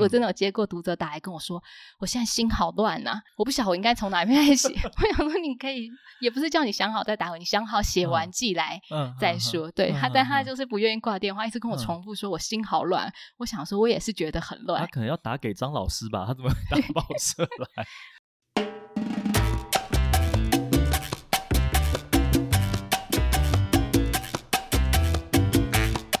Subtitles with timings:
[0.00, 1.62] 我真的有接过读者打来跟我说，
[1.98, 4.74] 我现在心好乱呐，我不晓得我应该从哪边开始写。
[4.84, 5.88] 我想说，你可以
[6.20, 8.80] 也不是叫你想好再打回，你想好写完寄来
[9.20, 9.70] 再说。
[9.70, 13.12] 对他，但他就是不愿意挂电话，一直跟我重复说我心好乱。
[13.36, 14.80] 我想说，我也是觉得很乱。
[14.80, 16.24] 他可能要打给张老师吧？
[16.26, 17.42] 他怎么打报社
[17.76, 17.86] 来？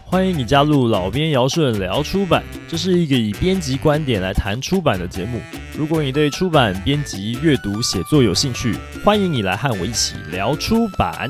[0.08, 5.40] 欢迎你加入老编姚顺聊出版，这是一个以编辑观点来谈出版的节目。
[5.76, 11.28] 如果你对出版、编辑、阅读、写作有兴趣，欢迎你来和我一起聊出版。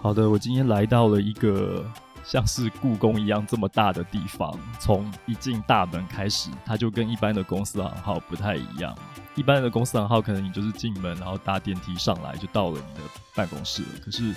[0.00, 1.84] 好的，我今天来到了一个
[2.24, 8.96] 像是故宫一样这么大的地方，从一进大门开始，它就跟一般的公司行号不太一样。
[9.38, 13.88] 一般的公司行号，可能你就是进门，然后搭电梯上来就到了你的办公室了。
[14.04, 14.34] 可是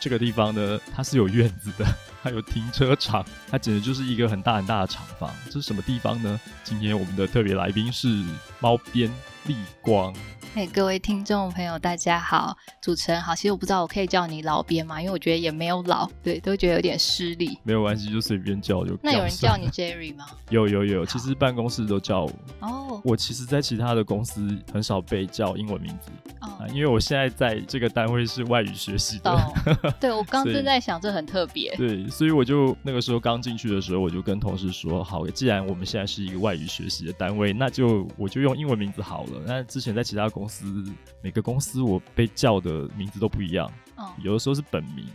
[0.00, 1.86] 这个地方呢，它是有院子的，
[2.20, 5.32] 还有停车场，它简直就是一个很大很大的厂房。
[5.46, 6.40] 这是什么地方呢？
[6.64, 8.24] 今天我们的特别来宾是
[8.58, 9.08] 猫边
[9.46, 10.12] 立光。
[10.52, 13.36] 嘿，hey, 各位听众朋友，大家好，主持人好。
[13.36, 15.00] 其实我不知道我可以叫你老编吗？
[15.00, 17.56] 因为我觉得也没有老，对，都觉得有点失礼。
[17.62, 18.98] 没有关系，就随便叫就。
[19.00, 20.26] 那有人叫你 Jerry 吗？
[20.50, 22.32] 有有有，其实办公室都叫我。
[22.60, 22.86] 哦。
[22.90, 23.00] Oh.
[23.04, 26.10] 我其实，在其他的公司很少被叫英文名字。
[26.40, 26.48] 哦。
[26.48, 26.62] Oh.
[26.62, 29.30] 啊，因为我现在在这个单位是外语学习的。
[29.30, 29.94] Oh.
[30.00, 31.72] 对，我刚正在想，这很特别。
[31.76, 40.84] 对，所以我就那个时候刚进去的时候，我就跟同事说：“好，既然我们现在是一个外语学习的单位，那就我就用英文名字好了。”那之前在其他公司。
[41.22, 45.06] 每个公司我被叫的名字都不一样，哦、有的时候是本名，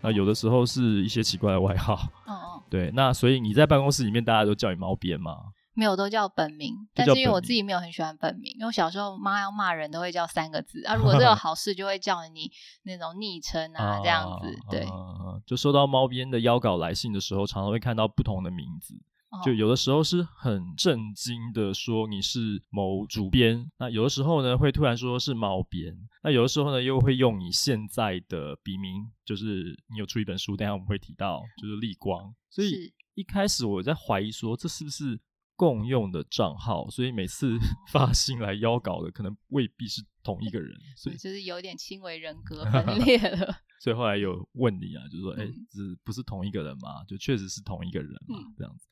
[0.00, 1.94] 那有的时候是一些奇怪的外号。
[2.26, 5.36] 哦哦，对，那所以你在办公室里面大家都叫你猫边吗？
[5.74, 6.74] 没有，都叫本名。
[6.92, 12.50] 但是因为我自己没有很喜欢本名，因为我小时候妈要骂人都会叫三个字啊， 如果是有好事就会叫你
[12.82, 14.52] 那种昵称啊这样子。
[14.68, 19.00] 对、啊，就收到猫边的邀稿来信的时候，常常会看到不同的名字。
[19.44, 32.34] 就有的时候是很震惊的说你是某主编，那有的时候呢会突然说是猫编，那有的时候呢又会用你现在的笔名，就是你有出一本书，等下我们会提到，就是立光。
[32.50, 35.18] 所以一开始我在怀疑说这是不是
[35.56, 37.56] 共用的账号，所以每次
[37.90, 43.54] 发信来邀稿的可能未必是同一个人，所以就是有点轻微人格 分裂了。
[43.80, 47.02] 所以后来有问你啊，就是说，哎、欸，是不是同一个人嘛？
[47.08, 48.86] 就确实是同一个人嘛，嗯、这样子。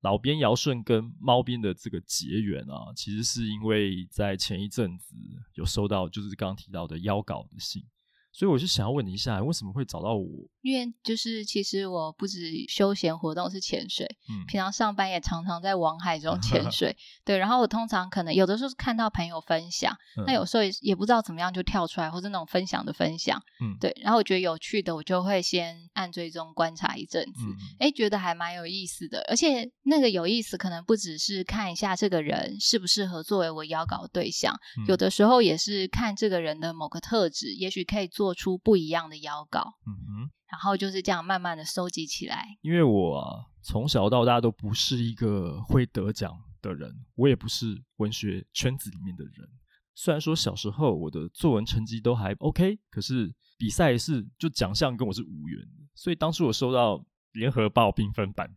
[0.00, 5.14] 老编姚顺跟猫边的这个结缘啊，其实是因为在前一阵子
[5.54, 7.84] 有收到，就是刚刚提到的邀稿的信。
[8.32, 10.26] 所以我是想要问你一下，为什么会找到我？
[10.62, 17.38] 因为就是其实我不止休闲活动是潜水，嗯，平常上班也常常在网海中潜 水，对。
[17.38, 23.90] 然后我通常可能有的时候是看到朋友分享，嗯、那有时候也也不知道怎么样就跳出来，或者那种分享的分享，嗯，对。
[24.02, 27.40] 然后我觉得有趣的，我就会先按追踪观察一阵子，
[27.78, 29.24] 哎、嗯，觉得还蛮有意思的。
[29.28, 42.44] 而且那个有意思，可能不只是看一下这个人适不适合作为我邀稿对象，嗯、有的时候也是看这个人的某个特质，也许可以做出不一样的邀稿，嗯哼，然后就是这样慢慢的收集起来。
[42.60, 49.48] 因为我啊，从小到大都不是一个会得奖的人，我也不是文学圈子里面的人。
[49.94, 55.88] 虽然说小时候我的作文成绩都还 OK，可是比赛是就奖项跟我是无缘的。
[55.94, 58.54] 所以当初我收到联合报缤纷版、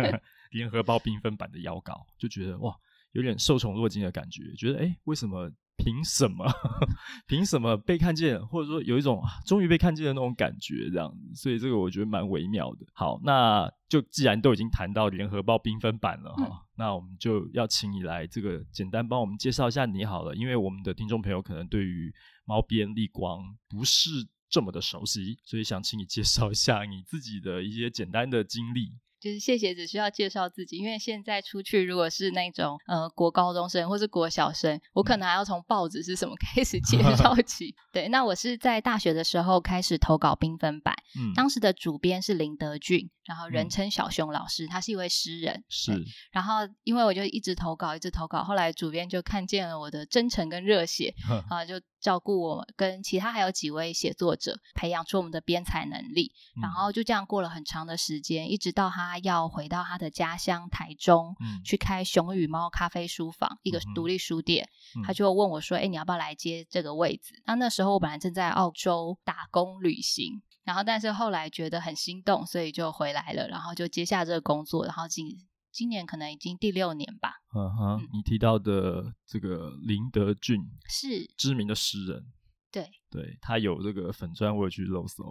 [0.52, 2.74] 联合报缤纷版的邀稿，就觉得哇，
[3.12, 5.52] 有点受宠若惊的感觉，觉得哎，为什么？
[5.76, 6.44] 凭什么？
[7.26, 8.38] 凭什么被看见？
[8.46, 11.34] 或者说有一种终于被看见的那种感觉，这样子。
[11.34, 12.86] 所以这个我觉得蛮微妙的。
[12.92, 24.10] 好，那就既然都已经谈到联合报缤纷版了哈，嗯、那我们就要请你来这个简单帮我们介绍一下你好了，因为我们的听众朋友可能对于猫边立光不是
[24.48, 28.92] 这么的熟悉，所以想请你介绍一下你自己的一些简单的经历。
[29.22, 37.72] 就是谢谢，只需要介绍自己，因为现在出去如果是那种呃国高中生或是国小生，我可能还要从报纸是什么 开始介 绍起。
[37.92, 45.92] 对，那我是在大学的时候开始投稿缤纷版，嗯，当时的主编是林德俊，然后人称小熊老师，他是一位诗人，是。
[46.30, 51.14] 然后因为我就一直投稿，一直投稿，后来主编就看见了我的真诚跟热血，
[51.50, 51.80] 啊，就。
[52.02, 75.48] 照顾我跟其他还有几位写作者，培养出我们的编采能力，嗯、然后就这样过了很长的时间，一直到他要回到他的家乡台中，嗯、去开熊与猫咖啡书房，一个独立书店，嗯、他就问我说：“哎、欸，你要不要来接这个位置？”那那时候我本来正在澳洲打工旅行，然后但是后来觉得很心动，所以就回来了，然后就接下这个工作，然后今。
[75.74, 77.32] 今年可能已经第六年吧。
[77.54, 81.26] 嗯哼，你提到的这个林德俊是。
[81.34, 82.26] 知名的诗人，
[82.70, 85.24] 对，对他有这个粉砖，我也去露搜，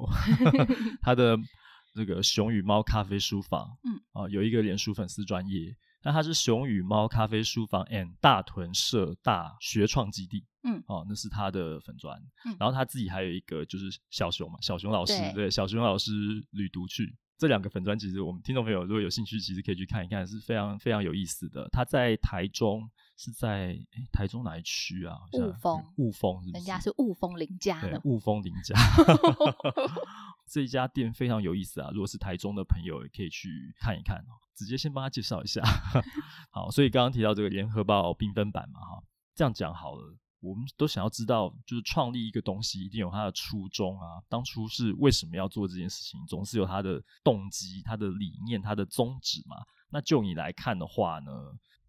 [1.03, 1.37] 他的
[1.93, 4.01] 这个熊与猫咖啡书房，嗯。
[4.13, 16.11] 啊，有一个脸书粉丝专页，那他是熊与猫咖啡书房 and 大屯社大学创基地，嗯哦，那是他的粉专，嗯，然后他自己还有一个就是小熊嘛，小熊老师，对，对，小熊老师
[16.51, 17.15] 旅读去。
[17.37, 21.67] 这两个粉专，其实我们听众朋友如果有兴趣，其实可以去看一看，是非常非常有意思的。
[21.71, 22.87] 他在台中，
[23.17, 23.75] 是在
[24.11, 25.17] 台中哪一区啊？
[25.33, 28.75] 雾峰，雾峰，人家是雾峰林家的，雾峰林家。
[30.47, 31.89] 这一家店非常有意思啊！
[31.91, 34.37] 如果是台中的朋友，也可以去看一看哦。
[34.55, 35.61] 直接先帮他介绍一下。
[36.51, 39.03] 好，所以刚刚提到这个联合报缤纷版嘛，哈，
[39.35, 40.17] 这样讲好了。
[40.39, 49.57] 我们都想要知道，就是创立一个东西一定有它的初衷啊，当初是为什么要做这件事情，总是有它的动机、它的理念、它的宗旨嘛。
[49.89, 51.31] 那就你来看的话呢，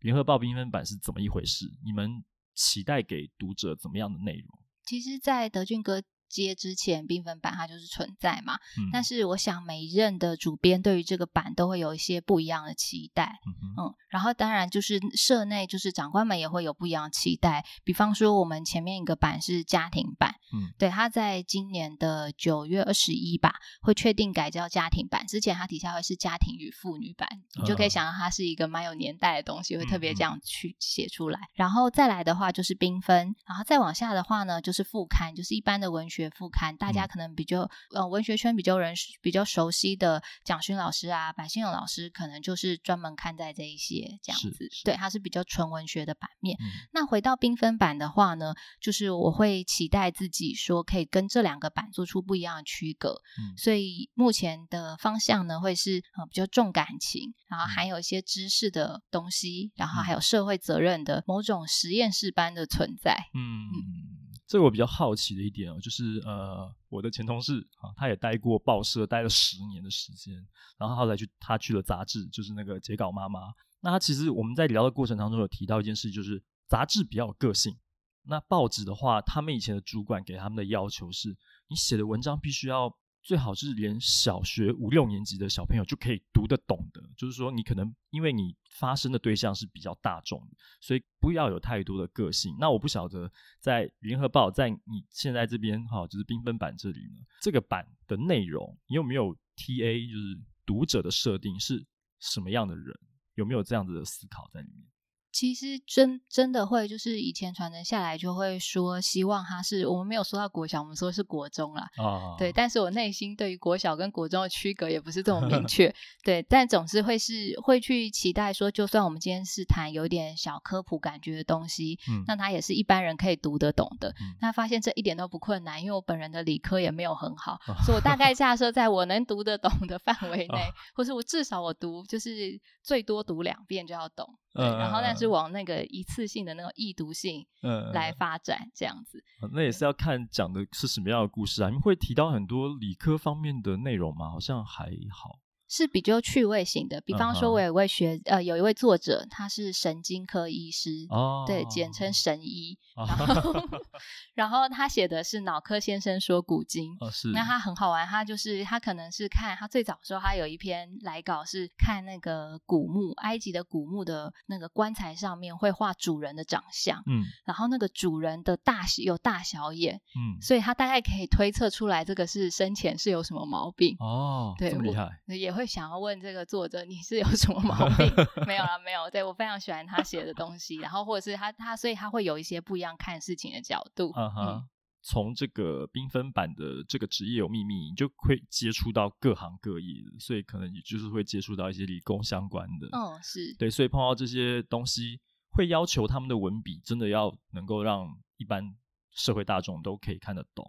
[0.00, 1.64] 联合报缤纷版是怎么一回事？
[1.82, 2.23] 你们
[2.55, 4.59] 期待给读者怎么样的内容？
[4.85, 6.03] 其实，在德俊哥。
[6.32, 8.55] 接之前，缤纷版它就是存在嘛。
[8.79, 13.38] 嗯、但是我想每一任的主编对于这个版都会有一些不一样的期待。
[13.46, 17.64] 嗯，嗯，然后当然就是社内就是长官们也会有不一样的期待。
[17.84, 25.26] 比方说我们前面一个版是家庭版，嗯，对，它在今年的九月二十一吧会确定改叫家庭版。
[25.26, 27.28] 之前它底下会是家庭与妇女版，
[27.61, 31.38] 你就可以想到它是一个蛮有年代的东西，会特别这样去写出来。
[31.52, 36.21] 然后再来的话就是缤纷，然后再往下的话呢就是副刊，就是一般的文学。
[36.30, 46.56] 副刊，大家可能比较呃文学圈比较人比较熟悉的蒋勋老师啊，白先勇老师，可能就是专门看在这一些这样子，对，它是比较纯文学的版面。
[46.60, 53.20] 嗯、那回到缤纷版的话呢，就是我会期待自己说可以跟这两个版做出不一样的区隔。
[53.38, 63.16] 嗯、所以目前的方向呢，会是呃比较重感情，然后还有一些知识的东西，然后还有社会责任的某种实验室般的存在。
[63.34, 63.42] 嗯。
[63.42, 70.34] 嗯这个我比较好奇的一点哦，就是呃，我的前同事啊，他也待过报社，待了十年的时间，
[70.79, 73.40] 然后后来去他去了杂志，就是那个截稿妈妈。
[73.81, 77.76] 那他其实我们在聊的过程当中有提到一件事，就是杂志比较有个性。
[78.25, 81.37] 那报纸的话，他们以前的主管给他们的要求是，
[81.69, 82.96] 你写的文章必须要。
[83.22, 90.42] 最好是连小学五六年级的小朋友就可以读得懂的，就是说你可能因为你发声的对象是比较大众，
[90.80, 92.56] 所以不要有太多的个性。
[92.58, 93.30] 那我不晓得
[93.60, 101.84] 在联合报，在你现在这边哈，就是缤纷版这里呢，这个版的内容你有没有 TA，就是读者的设定是
[102.18, 102.98] 什么样的人？
[103.34, 104.91] 有没有这样子的思考在里面？
[105.32, 111.88] 其实真真的会，就是以前传承下来就会说，希望他是我们没有说到国小，我们说是国中啦。
[111.96, 115.93] 哦，对，但是我内心对于国小跟国中的区隔也不是这么明 确。
[116.23, 124.11] 对，但总是会是会去期待说，就算我们今天是谈有点小科普感觉的东西，嗯，那他也是一般人可以读得懂的。
[124.11, 134.28] 嗯，那发现这一点都不困难，因为我本人的理科也没有很好，哦，所以我大概 假设在我能读得懂的范围内，哦，或是我至少我读就是最多读两遍就要懂。
[134.54, 137.46] 对，然后但是往那个一次性的那种易读性
[137.93, 139.25] 来发展，这样子。
[139.43, 141.69] 嗯，那也是要看讲的是什么样的故事啊？
[141.69, 144.31] 你们会提到很多理科方面的内容吗？
[144.31, 145.38] 好像还好。
[145.72, 148.22] 是比较趣味型的，比方说，我有一位学、uh.
[148.26, 151.46] 呃，有一位作者，他是神经科医师，oh.
[151.46, 152.76] 对，简称神医。
[152.94, 153.54] 然后，
[154.34, 157.28] 然后他写的是《脑科先生说古今》，oh, 是。
[157.28, 175.62] 那他很好玩，他就是他可能是看他最早的时候，他有一篇来稿是看那个古墓，埃及的古墓的那个棺材上面会画主人的长相，嗯，然后那个主人的大有大小眼，嗯，所以他大概可以推测出来这个是生前是有什么毛病哦，oh, 对，这么厉害，也会。
[175.62, 178.12] 会想要问这个作者，你是有什么毛病？
[178.49, 179.09] 没有啦，没有。
[179.11, 184.11] 对，我非常喜欢他写的东西，然后或者是他他，所以他会有一些不一样看事情的角度。
[184.11, 184.57] Uh huh.
[184.57, 184.69] 嗯，
[185.02, 192.88] 从这个缤纷版的这个职业有秘密，你就会接触到各行各业的，所以可能也就是会接触到一些理工相关的。
[192.90, 195.21] 嗯，是对，所以碰到这些东西，
[195.52, 198.75] 会要求他们的文笔真的要能够让一般
[199.12, 200.69] 社会大众都可以看得懂。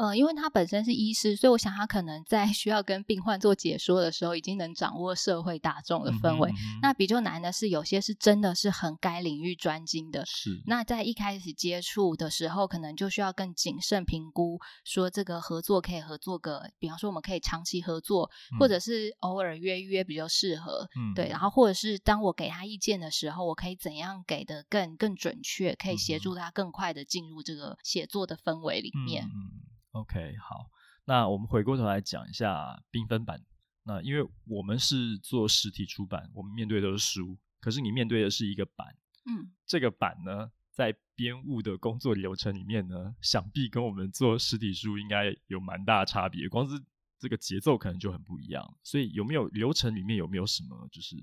[0.00, 6.50] 嗯，因为他本身是医师，所以我想他可能在 需要跟病患做解说的时候，已经能掌握社会大众的氛围。
[6.50, 6.78] 嗯嗯。
[6.80, 10.24] 那比较难的是，有些是真的是很该领域专精的。
[10.24, 10.62] 是。
[10.64, 20.88] 那在一开始接触的时候，可能就需要更谨慎评估，说这个合作可以合作个，比方说我们可以长期合作，嗯、或者是偶尔约一约比较适合。
[20.96, 21.12] 嗯。
[21.14, 29.24] 对，然后或者是当我给他意见的时候，我可以怎样给的更更准确，可以协助他更快的进入这个写作的氛围里面。
[29.24, 29.69] 嗯。
[29.92, 30.70] 嗯 OK，好，
[31.04, 33.44] 那我们回过头来讲一下缤纷版。
[33.82, 38.86] 那因为我们是做实体出版，我们面对的是书，可是你面对的是一个版。
[39.24, 46.48] 嗯，这个版呢，在编务的工作流程里面呢，想必跟我们做实体书应该有蛮大的差别。
[46.48, 46.80] 光是
[47.18, 48.76] 这个节奏可能就很不一样。
[48.84, 51.16] 所以有没有流程里面有没有什么，就是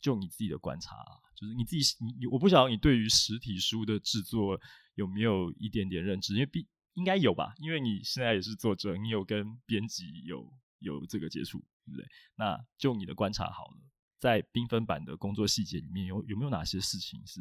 [0.00, 1.82] 就你自己的观察，啊就是你自己
[2.18, 4.60] 你我不晓得你对于实体书的制作
[4.94, 12.06] 有没有一点点认知，因为必应该有吧，因为你现在也是作者，你有跟编辑有有这个接触，对不对？
[12.36, 13.80] 那就你的观察好了，
[14.18, 17.40] 在缤纷版的工作细节里面有有没有哪些事情是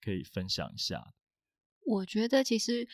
[0.00, 1.14] 可以分享一下？
[1.84, 2.88] 我觉得其实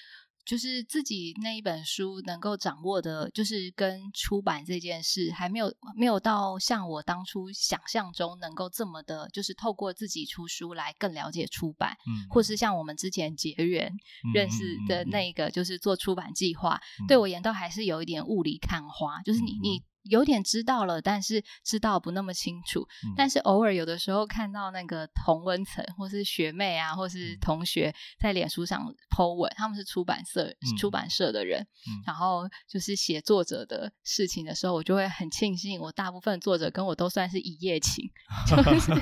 [0.44, 13.92] 就是自己那一本书能够掌握的，就是跟出版这件事还没有没有到像我当初想象中能够这么的，就是透过自己出书来更了解出版，嗯，或是像我们之前结缘
[14.34, 19.82] 认识的那个，就是做出版计划，嗯，对我而言都还是有一点雾里看花，就是你你。
[20.04, 22.80] 有点知道了，但是知道不那么清楚。
[23.04, 38.04] 嗯、但是偶尔有的时候看到那个同温层，或是学妹啊，或是同学在脸书上 po 文，他们是出版社、嗯、出版社的人，嗯、然后就是写作者的事情的时候，我就会很庆幸，我大部分作者跟我都算是一夜情，
[38.48, 38.92] 就 是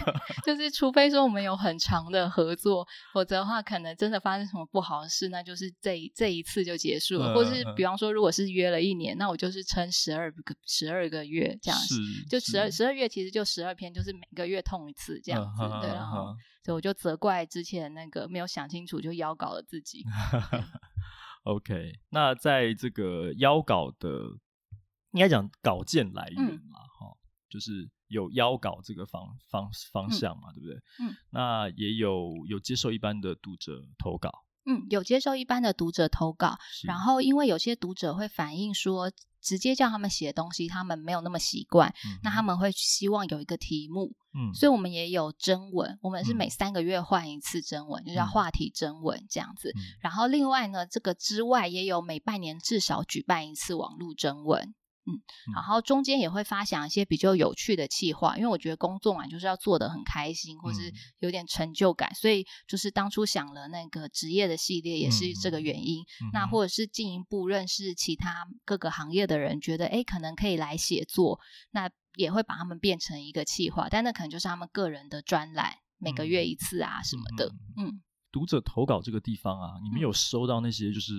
[0.45, 7.33] 就是，除非说我们有很长的合作，否则的话，可能真的发生什么不好的事，那就是这这一次就结束了。
[7.33, 10.89] 嗯、或是比方说，如果是约了一年，那我就是撑十二个十。
[10.90, 11.94] 十二个月这样子，
[12.28, 20.04] 就十二十二月其实就十二篇，就是每个月痛一次这样子，嗯、对，然后所以我就责怪之前那个没有想清楚就邀稿了自己。
[21.44, 24.09] OK，那在这个邀稿的，
[25.12, 27.16] 应该讲稿件来源嘛，哈、嗯，
[27.49, 30.76] 就是有邀稿这个方方方向嘛，嗯、对不对？
[31.00, 34.30] 嗯，那也有有接受一般的读者投稿，
[34.67, 39.11] 嗯，有接受一般的读者投稿，然后因为有些读者会反映说。
[39.43, 41.88] 直接叫他们写东西，他们没有那么习惯。
[42.05, 49.71] 嗯、那他们会希望有一个题目，嗯，所以我们也有征文，我们是每三个月换一次征文，嗯、就叫话题征文这样子。
[49.71, 54.75] 嗯、然后另外呢，这个之外也有每半年至少举办一次网络征文。
[55.12, 66.05] 嗯，然后中间也会发想一些比较有趣的企划，因为我觉得工作嘛，就是要做的很开心，或是有点成就感，所以就是当初想了那个职业的系列，也是这个原因。
[66.33, 71.38] 那或者是进一步认识其他各个行业的人，觉得哎可能可以来写作，
[71.71, 77.52] 那也会把他们变成一个企划，但那可能就是他们个人的专栏，每个月一次啊什么的。
[77.76, 78.02] 嗯，
[78.33, 81.12] 读者投稿这个地方啊，你们有收到那些就是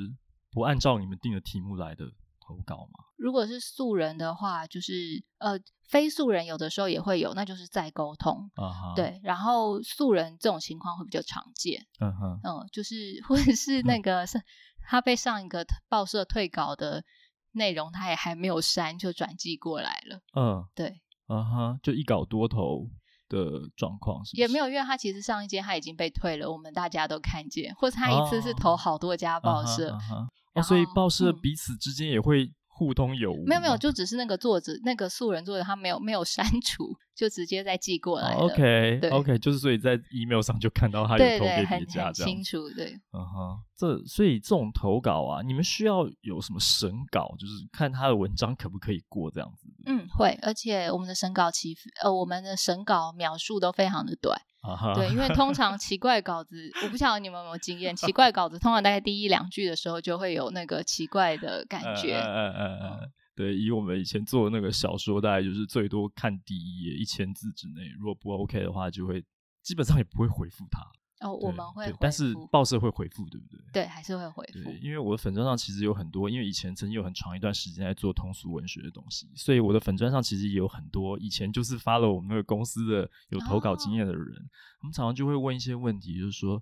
[0.51, 2.05] 不按照你们定的题目来的？
[2.51, 3.05] 投稿吗？
[3.17, 8.49] 如果是素人的话，就是呃，非素人有的时候也会有，那就是再沟通。
[8.55, 8.95] Uh huh.
[8.95, 11.85] 对，然后素人这种情况会比较常见。
[11.99, 12.63] 嗯哼、uh，huh.
[12.63, 12.95] 嗯，就是
[13.27, 14.41] 或者是那个是
[14.87, 17.03] 他被上一个报社退稿的
[17.51, 20.19] 内容，他也还没有删就转寄过来了。
[20.33, 20.67] 嗯、uh，huh.
[20.75, 22.87] 对，啊哈，就一稿多投
[23.29, 24.41] 的状况是，是？
[24.41, 29.91] 也没有，因为他其实上一届他已经被退了，我们大家都看见，或者他一次是投好多家报社。
[29.91, 30.01] Uh huh.
[30.01, 30.27] uh huh.
[30.53, 33.47] 哦，所以报社彼此之间也会互通有无、嗯。
[33.47, 38.33] 没有没有，就只是那个作者，那个素人作者，他没有没有删除，就直接再寄过来。
[38.33, 42.67] OK 对 OK，就是所以在 email 上就看到他有投给别家，这样很清楚。
[42.71, 49.67] 对，嗯哼，这所以这种投稿啊，你们需要有什么审稿，就是看他的文章可不可以过这样子。
[49.85, 54.41] 嗯，会，而且我们的审稿期，呃，我们的审稿描述都非常的短。
[54.63, 54.95] Uh.
[54.95, 62.19] 对，因为 通常奇怪稿子，我不晓得你们有没有经验，奇怪稿子通常大概第一两句的时候就会有那个奇怪的感觉。
[62.19, 63.11] 嗯嗯嗯嗯，
[63.41, 69.23] 对，以我们以前做的那个小说，大概就是最多看第一页一千字之内，如果不 OK 的话，就会
[69.63, 70.81] 基本上也不会回复他。
[71.21, 73.59] 哦，我们会，但是报社会回复，对不对？
[73.71, 74.71] 对，还是会回复。
[74.81, 84.49] 因为我的粉砖上其实有很多，因为以前曾经有很长一段时间在做通俗文学的东西，所以我的粉砖上其实也有很多以前就是 follow 我们那个公司的有投稿经验的人，哦、
[84.81, 86.59] 他们常常就会问一些问题，就是说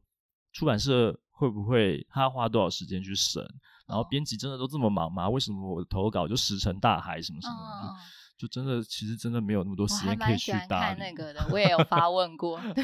[0.51, 3.41] 出版社会不会他花多少时间去审，
[3.89, 5.27] 然后编辑真的都这么忙吗？
[5.27, 7.87] 为什么我的投稿就石沉大海什么什么的？
[7.89, 7.95] 哦
[8.39, 11.45] 就真的，其实真的没有那么多时间可以去看那个的。
[11.51, 12.83] 我也有发问过， 对，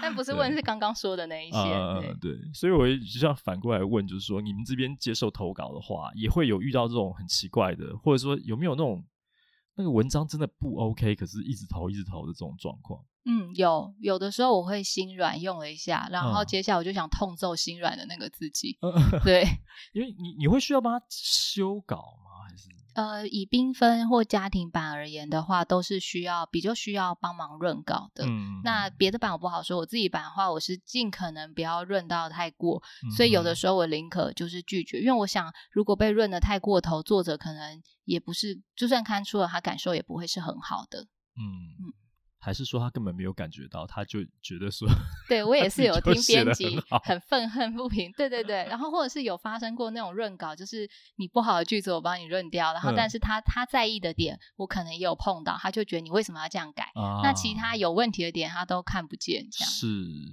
[0.00, 1.58] 但不是问，是刚刚说的那一些。
[2.20, 9.04] 对，对，所以我也就像反过来问，就是说，你们这边接受投稿的话，也会有遇到这种很奇怪的，或者说有没有那种
[9.74, 13.00] 那个文章真的不 OK，可是一直投一直投的这种状况？
[13.26, 18.76] 嗯，有，有的时候我会心软用了一下，然后接下来我就想痛揍心软的那个自己。
[19.24, 19.42] 对，
[19.94, 22.48] 因为你你会需要帮他修稿吗？
[22.48, 22.68] 还是？
[22.94, 28.24] 呃，以缤纷或家庭版而言的话，都是需要比较需要帮忙润稿的。
[28.24, 41.00] 嗯，那别的版我不好说，我自己版的话，我是尽可能不要润到太过，嗯、所以有的时候我宁可就是拒绝，因为我想如果被润的太过头，作者可能也不是，就算看出了他感受也不会是很好的。
[41.36, 41.42] 嗯
[41.80, 41.92] 嗯，
[42.44, 44.86] 还是说他根本没有感觉到，他就觉得说，
[45.26, 50.86] 对我也是有听编辑很，很愤恨不平，对对对， 然后或者是有发生过那种润稿，就是
[51.16, 56.84] 你不好的句子我帮你润掉，然后但是他、嗯、他在意的点我可能也有碰到，他就觉得你为什么要这样改？
[56.94, 59.86] 啊、那其他有问题的点他都看不见，这样是，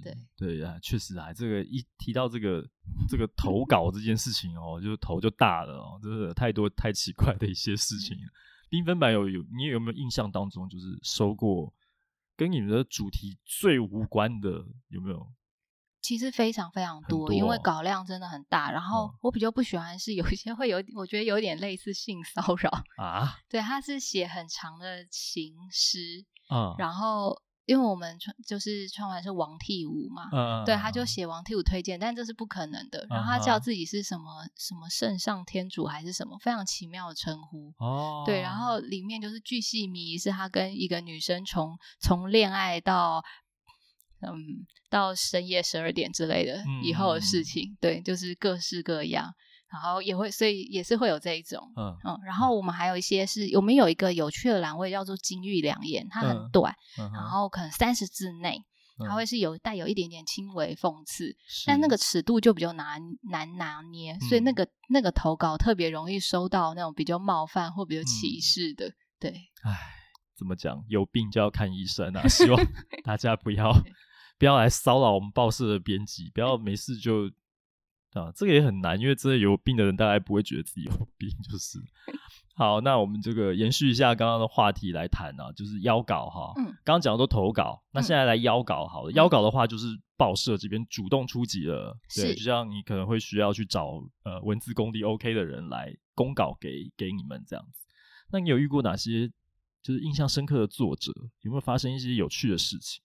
[0.04, 2.62] 对对啊，确实啊，这个一提到这个
[3.08, 8.18] 这个投稿这件事情哦，就头就大了哦，就是太多太奇怪的一些事情。
[8.70, 11.72] 缤纷版有有你有没有印象当中就是收过？
[12.42, 14.50] 跟你们的主题最无关的
[14.88, 15.26] 有没有？
[16.00, 18.70] 其实非常非常多，多因为稿量真的很大。
[18.70, 23.38] 然后我比较不喜欢是有一些会有，我觉得有点类似性骚扰啊。
[23.48, 27.40] 对，他是写很长的情诗啊，然后。
[27.64, 33.06] 因为我们穿就是穿完是王替武嘛，嗯、对，他就写王替武推荐，但这是不可能的。
[33.08, 37.72] 然后他叫自己是什么、嗯、什么圣上天主还是什么，非常奇妙的称呼。
[37.78, 43.24] 哦，对，然后里面就是巨细靡遗，是他跟一个女生从从恋爱到
[44.20, 49.32] 嗯到深夜十二点之类的以后的事情，嗯、对，就是各式各样。
[49.72, 52.20] 然后也会，所以也是会有这一种，嗯嗯。
[52.26, 58.62] 然后我们还有一些是，我们有一个有趣的栏位叫做“金玉良言”，它很短，嗯嗯、然后可能三十字内，
[59.08, 61.36] 它会是有带有一点点轻微讽刺，嗯、
[61.66, 63.00] 但那个尺度就比较难
[63.30, 69.30] 难拿捏，所以那个那个投稿特别容易收到那种比较冒犯或比较歧视的，嗯、对。
[69.62, 69.78] 唉，
[70.36, 70.84] 怎么讲？
[70.88, 72.28] 有病就要看医生啊！
[72.28, 72.60] 希望
[73.04, 73.72] 大家不要
[74.38, 77.30] 不要来骚扰我们报社的编辑，不要没事就。
[78.12, 81.78] 啊，这个也很难，因为真的有病的人大概不会觉得自己有病， 就是。
[82.54, 86.52] 好，那我们这个延续一下刚刚的话题来谈啊，就是邀稿哈。
[86.58, 86.66] 嗯。
[86.84, 89.10] 刚刚讲的都投稿，那现在来邀稿好了。
[89.10, 89.86] 嗯、邀稿的话，就是
[90.18, 91.98] 报社这边主动出击了。
[92.10, 92.22] 是。
[92.22, 97.86] 对，就像你可能会需要去找呃文字功底 OK 的人来公稿给给你们这样子。
[98.30, 99.26] 那你有遇过哪些
[99.82, 101.10] 就是印象深刻的作者？
[101.40, 103.02] 有没有发生一些有趣的事情？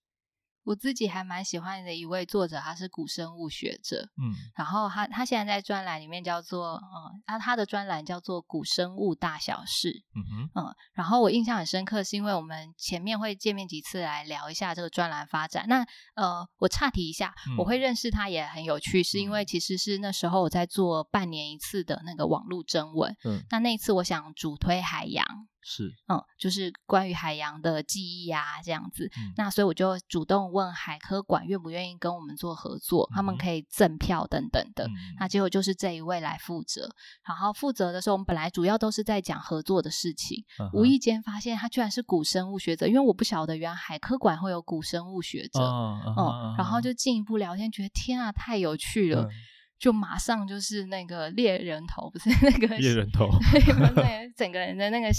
[0.67, 15.65] 我自己还蛮喜欢的一位作者，他是古生物学者，嗯，然后他他现在在专栏里面叫做，嗯，他他的专栏叫做《古生物大小事》，嗯哼，嗯，然后我印象很深刻，是因为我们前面会见面几次来聊一下这个专栏发展。
[15.69, 25.25] 那呃，我岔题一下，嗯、我会认识他也很有趣，是因为其实是那时候我在做半年一次的那个网络征文，嗯，那那一次我想主推海洋。
[25.69, 29.11] 是，嗯，就是关于海洋的记忆啊，这样子。
[29.17, 34.85] 嗯、那所以我就主动问海科馆愿不愿意跟我们做合作，嗯、他们可以赠票等等的。
[34.87, 36.89] 嗯、那结果就是这一位来负责。
[37.27, 45.59] 然后负责的时候，我们本来主要都是在讲合作的事情，嗯、无意间发现他居然是古生物学者，因为我不晓得原来海科馆会有古生物学者。
[45.59, 49.27] 嗯，嗯嗯然后就进一步聊天，觉得天啊，太有趣了。
[49.77, 53.29] 嗯就马上就是那个猎人头，不是那个猎人头，
[53.93, 55.09] 对，整个人的那个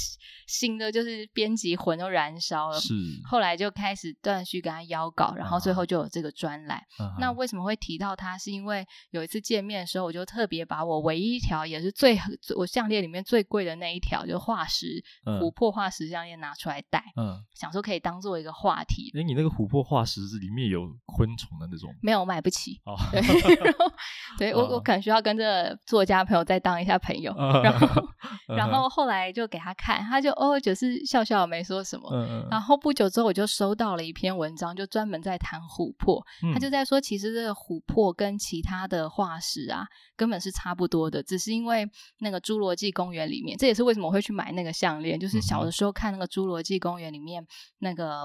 [0.49, 2.81] 新的就是编辑魂都燃烧了。
[2.81, 2.93] 是，
[3.25, 6.77] 后来就开始断续跟他邀稿，然后最后就有这个专栏。
[6.99, 8.37] 啊、那为什么会提到他？
[8.37, 12.19] 是因为有一次见面的时候，我就特别把我唯一一条也是最
[12.57, 19.13] 我项链里面最贵的那一条，就化石琥珀化石项链拿出来戴，嗯，想说可以当做一个话题。
[19.15, 21.95] 哎，你那个琥珀化石是里面有昆虫的那种？
[22.03, 22.81] 没有，我买不起。
[22.85, 24.48] 哦，对。
[24.48, 28.03] 对 我我可能需要跟这个作家朋友再当一下朋友， 嗯、然后、
[28.49, 32.09] 嗯、然后后来就给他看，他就哦就是笑笑没说什么。
[32.13, 36.23] 嗯、然后不久之后我就收到了一篇文章，就专门在谈琥珀。
[36.43, 47.47] 嗯、他就在说，其实这个琥珀跟其他的化石啊根本是差不多的，只是因为那个侏罗纪公园里面，这也是为什么我会去买那个项链，就是小的时候看那个侏罗纪公园里面
[47.79, 48.25] 那个。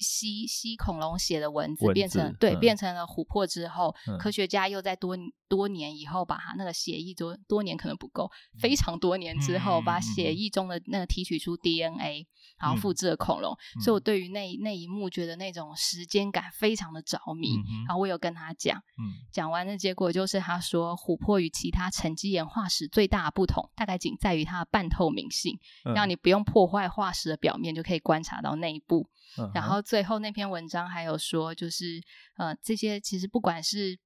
[0.00, 5.16] 吸吸恐龙血的蚊子变成对，嗯、变成了琥珀之后，嗯、科学家又在多
[5.54, 12.26] 多年以后把它那个血液多多年可能不够，嗯、非常多年之后把血液中的那个提取出 DNA，、嗯、
[12.58, 13.56] 然后复制了恐龙。
[13.76, 17.56] 嗯、所以我对于那那一幕觉得那种时间感非常的着迷。
[17.56, 18.82] 嗯、然后我有跟他讲，
[19.30, 29.08] 讲、嗯、完的结果就是他说琥珀与其他沉积岩化石最大的不同，大概仅在于它的半透明性，嗯、让你不用破坏化石的表面就可以观察到内部。
[29.38, 32.00] 嗯、然后最后那篇文章还有说，就是
[32.36, 33.98] 呃，这些其实不管是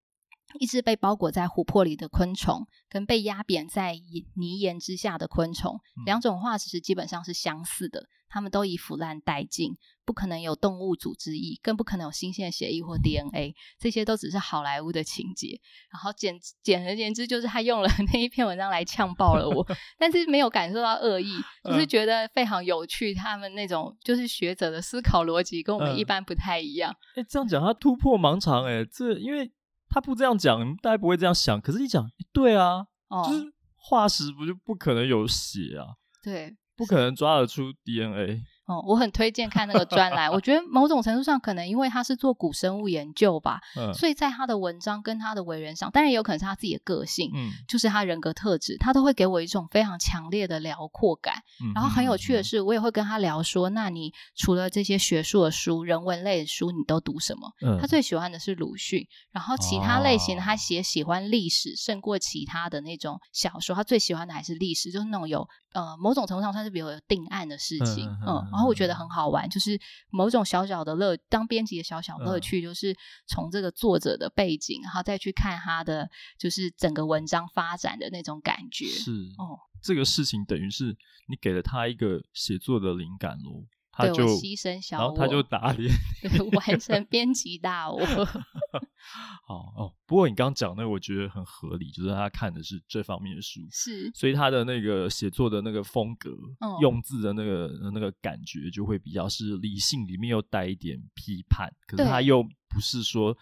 [0.59, 4.01] 一只被包裹在琥珀里的昆虫，跟被压扁在
[4.35, 8.07] 泥岩之下的昆虫，嗯、两种化石基本上是相似的。
[8.31, 15.59] 它们都已腐烂殆尽，不可能有动物组织液，更不可能有新鲜血液或 DNA，这些都只是好莱坞的情节。
[15.91, 19.67] 然后简简而言之，就是他用了 那一篇文章来呛爆了我，
[19.99, 21.33] 但是没有感受到恶意，
[21.65, 23.15] 就是觉得非常有趣。
[23.15, 26.93] 他们那种就是学者的思考逻辑跟我们一般不太一样。
[27.17, 29.51] 哎、嗯，这样讲他突破盲肠，哎，这因为
[29.89, 31.61] 他不这样讲，大家不会这样想。
[31.61, 35.87] 可是一讲，对啊，哦、就是化石不就不可能有血啊？
[36.23, 36.57] 对。
[36.77, 40.31] 不可能抓得出 DNA 哦，我很推荐看那个专栏。
[40.31, 51.43] 我觉得某种程度上，可能因为他是做古生物研究吧，嗯，所以在他的文章跟他的为人上，当然也有可能是他自己的个性，嗯，就是他人格特质，他都会给我一种非常强烈的辽阔感。
[51.65, 57.51] 嗯，然后很有趣的是，我也会跟他聊说，那你除了这些学术的书、人文类的书，你都读什么？
[57.65, 68.19] 嗯，他最喜欢的是鲁迅，然后其他类型他写喜欢历史胜过其他的那种小说，他最喜欢的还是历史，就是那种有呃某种程度上算是比较有定案的事情，嗯。
[68.21, 69.79] 嗯嗯然后我觉得很好玩，就是
[70.11, 78.87] 某种小小的乐，当编辑的小小乐趣，就是从这个作者的背景，然后再去看他的，就是整个文章发展的那种感觉。
[78.87, 80.97] 是哦，这个事情等于是
[81.29, 83.65] 你给了他一个写作的灵感喽。
[83.99, 85.93] 他就牺牲小我，然后他就打脸，
[86.55, 87.99] 完成编辑大我。
[89.45, 96.31] 好哦，不过你刚刚讲那个，我觉得很合理，就是他看的是这方面的书，是，所以他的那个写作的那个风格，
[96.61, 103.37] 嗯、用字的那个那个感觉，就会比较是理性，里面又带一点批判，可是他又不是说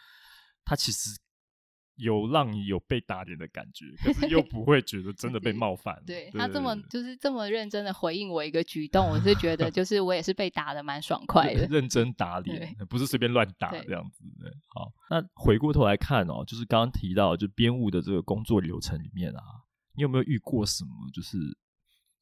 [0.64, 1.10] 他其实。
[1.96, 6.00] 有让你有被打脸的感觉，可是又不会觉得真的被冒犯。
[6.06, 11.66] 对，对他这么就是这么认真的回应我一个举动，我是觉得 就是我也是被打的蛮爽快的。
[11.66, 14.24] 认真打脸，不是随便乱打这样子。
[14.40, 19.42] 对，好，那回过头来看哦，就是刚刚提到就编务的这个工作流程里面啊，
[19.94, 21.38] 你有没有遇过什么就是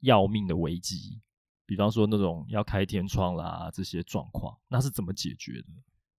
[0.03, 1.21] 要命的危机？
[1.67, 5.69] 比方说那种要开天窗啦这些状况，那是怎么解决的？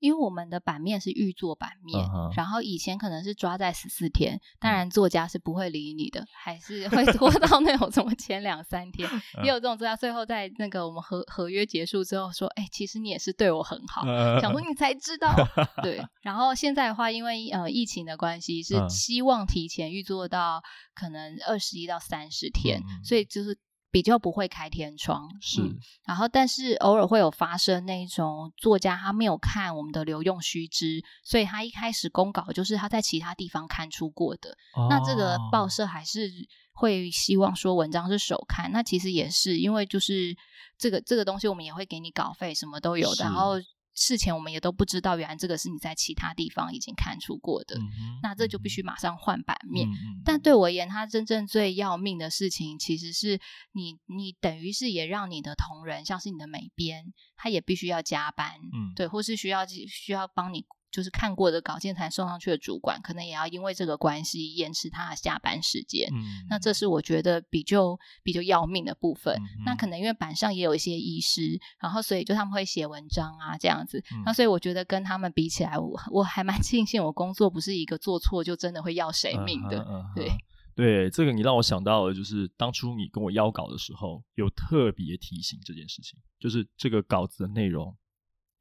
[0.05, 2.37] 因为我们的版面是预做版面，uh -huh.
[2.37, 9.09] 然后以前可能是抓在十四天，当然作家是不会理你的，还是会拖到那种什么前两三天，
[9.43, 14.41] 也有这种作家最后在那个我们合合约结束之后说，哎，其实你也是对我很好，uh -huh.
[14.41, 15.33] 想说你才知道，
[15.81, 15.99] 对。
[16.21, 20.61] 然后现在的话，因为呃疫情的关系，是希望提前预做到
[20.93, 23.07] 可能二十一到三十天，uh -huh.
[23.07, 23.57] 所以就是。
[23.95, 36.29] 比较不会开天窗，是、嗯，然后但是偶尔会有发生那种作家他没有看我们的留用须知，所以他一开始公稿就是他在其他地方刊出过的，哦、那这个报社还是
[36.73, 40.35] 会希望说文章是首刊，那其实也是因为就是
[40.77, 43.53] 这个这个东西我们也会给你稿费，什么都有的，然后。
[43.95, 49.87] 事前我们也都不知道，原来这个是你在其他地方已经看出过的，嗯、那这就必须马上换版面。
[49.87, 53.39] 嗯、但对我而言，他真正最要命的事情，其实是
[53.71, 60.65] 你，你等于是也让你的同仁，像是你的美编，他也必须要加班，嗯，对，或是需要需要帮你。
[60.95, 66.07] 就是看过的稿件才送上去的主管，可能也要因为这个关系延迟他的下班时间。
[66.13, 69.35] 嗯，那这是我觉得比较比较要命的部分。
[69.35, 69.63] 嗯。
[69.65, 74.01] 那可能因为板上也有一些医师，然后所以就他们会写文章啊这样子。
[74.13, 74.23] 嗯。
[74.25, 79.79] 那所以我觉得跟他们比起来，我我还蛮庆幸我工作不是一个做错就真的会要谁命的。
[79.79, 80.01] 嗯。
[80.15, 80.31] 对
[80.75, 87.93] 对，这个你让我想到了，就是当初你跟我邀稿的时候，有特别提醒这件事情，就是这个稿子的内容。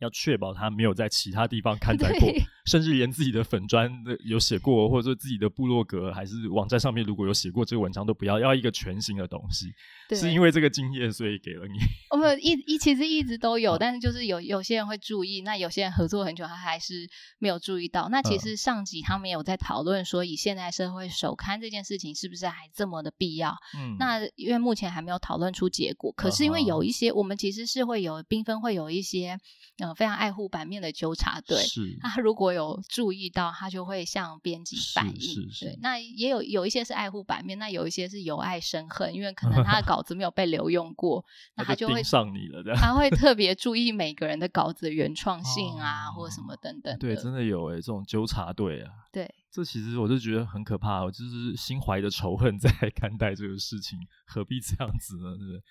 [0.04, 2.30] 要确保他没有在其他地方刊载过，
[2.64, 3.90] 甚至连自己的粉砖
[4.24, 9.72] 有写过，或者说自己的部落格还是网站上面如果有写过这个文章都不要，要一个全新的东西。
[10.11, 11.79] 是因为这个经验，所以给了你。
[12.11, 18.09] 我们一一其实一直都有，但是就是有有些人会注意，那有些人合作很久，他还是没有注意到。
[18.09, 23.55] 那其实上集他们有在讨论说，以现代社会首刊这件事情是不是还这么的必要？
[23.77, 26.12] 嗯，那因为目前还没有讨论出结果。
[26.12, 29.38] 可是因为有一些，我们其实是会有缤纷，会有一些
[29.79, 31.59] 嗯、呃、非常爱护版面的纠察队。
[31.59, 35.48] 是，那如果有注意到，他就会向编辑反映。
[35.60, 40.04] 对，那也有有一些是爱护版面，那有一些是由爱生恨，因为可能他的稿。
[40.04, 41.24] 子没有被留用过，
[41.56, 42.62] 那他就会上你了。
[42.74, 46.98] 他 会特别注意每个人的稿子的原创性啊，或者什么等等。
[46.98, 48.90] 对，真的有哎、欸，这种纠察队啊。
[49.10, 55.34] 对，这其实我就觉得很可怕，我就是心怀着仇恨在 看待这个事情，何必这样子呢？
[55.38, 55.62] 对不对？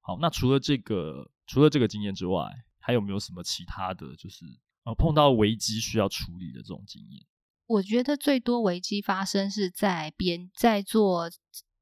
[0.00, 4.44] 好，那除了这个，除了这个经验之外，还有没有什么其他的就是
[4.86, 7.22] 呃碰到危机需要处理的这种经验？
[7.66, 11.30] 我觉得最多危机发生是在编在做。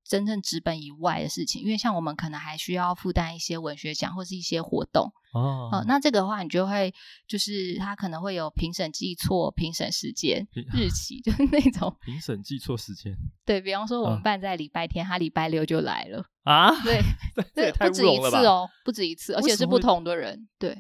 [0.06, 5.84] 真正纸本以外的事情，因为像我们可能还需要负担一些文学奖或是一些活动哦、呃。
[5.88, 6.92] 那这个的话，你就会
[7.26, 13.16] 就是他可能会有评审记错评审时间日期， 就是那种评审记错时间。
[13.46, 16.70] 对，比方说，我们办在礼拜天，啊、他礼拜六就来了啊。
[16.82, 17.00] 对，
[17.56, 20.46] 这，不止一次哦，不止一次，而且是不同的人。
[20.58, 20.76] 对，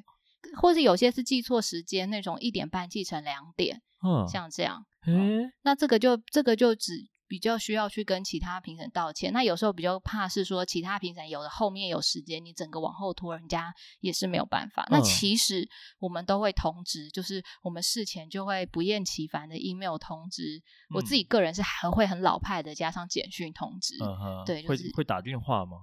[0.56, 4.84] 或是有些是记错时间，那种一点半记成两点，嗯，像这样。
[5.06, 7.08] 嗯，那这个就这个就只。
[7.34, 9.32] 比较需要去跟其他评审道歉。
[9.32, 14.84] 那有时候比较怕是说其他评审有的后面有时间，你整个往后拖，人家也是没有办法。
[14.84, 15.68] 嗯、那其实
[15.98, 20.58] 我们都会通知，就是我们事前就会不厌其烦的 email 通知。
[20.90, 23.96] 嗯、我自己个人是还会很老派的，加上简讯通知。
[24.00, 25.78] 嗯、对，就是、会会打电话吗？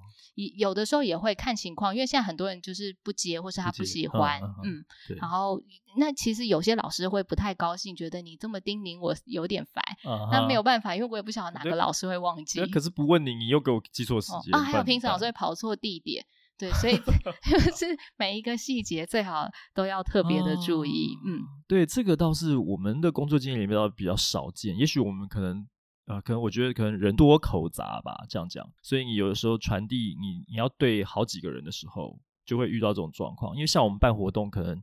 [0.58, 4.42] 有的时候也会看情况，因为现在很多人就是不接，或是他不喜欢。
[4.64, 4.86] 嗯，
[5.18, 5.62] 然后
[5.98, 9.84] 那其实有些老师会不太高兴，觉得你这么叮咛我有点烦。
[10.04, 10.48] 那、uh.
[10.48, 12.66] 没有办法，因为我也不晓得哪个老师会忘记。
[12.68, 14.64] 可是不问你，你又给我记错时间、哦、啊！
[14.64, 16.26] 还有评审老师会跑错地点，
[16.58, 16.96] 对，所以
[17.54, 21.16] 就是每一个细节最好都要特别的注意。
[21.24, 24.78] Uh, 嗯，对，这个倒是我们的工作经验里面倒比较少见。
[24.78, 25.68] 也许我们可能
[26.08, 28.68] 呃，可能我觉得可能人多口杂吧，这样讲。
[28.82, 33.56] 所以你有的时候传递你你要对好几个人的时候，就会遇到这种状况。
[33.56, 34.82] 因为像我们办活动，可能。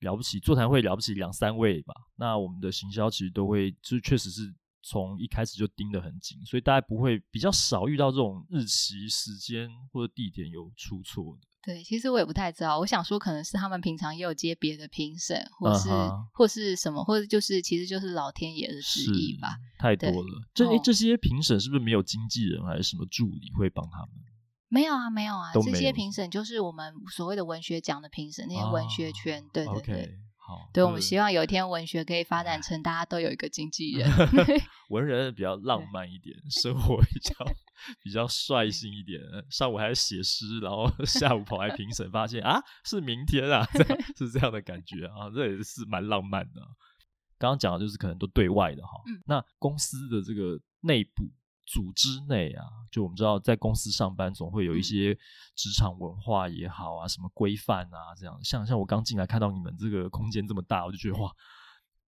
[0.00, 1.94] 了不起，座谈会了不起两三位吧。
[2.16, 11.46] 那我们的行销其实都会，就确实是从一开始就盯得很紧，所以大家不会比较少遇到这种日期、时间或者地点有出错的。
[11.60, 12.78] 对，其实我也不太知道。
[12.78, 16.26] 我想说，可能是他们平常也有接别的评审，或是、uh huh.
[16.32, 19.56] 或是什么，或者就是其实就是老天爷的旨意吧。
[19.78, 24.08] 太多了，这、欸、这些评审是不是没有经纪人还是什么助理会帮他们？
[24.68, 34.10] 没有啊，没有啊，有这些评审就是我们所谓的文学奖的评审，那些文学圈，啊、对对对，okay, 好，对，我们希望有一天文学可以发展成大家都有一个经纪人
[34.90, 37.34] 文人比较浪漫一点，生活比较
[38.02, 46.60] 比较率性一点，上午还写诗，然后下午跑来评审，发现啊是明天啊，这样是这样的感觉啊，这也是蛮浪漫的。
[47.38, 51.24] 刚刚讲的就是可能都对外的哈，嗯、那公司的这个内部。
[51.70, 55.14] 组织内啊，就我们知道，在公司上班总会有一些
[55.54, 58.38] 职场文化也好啊，什么规范啊，这样。
[58.42, 61.30] 像像我刚进来看到你们这个空间这么大，我就觉得哇，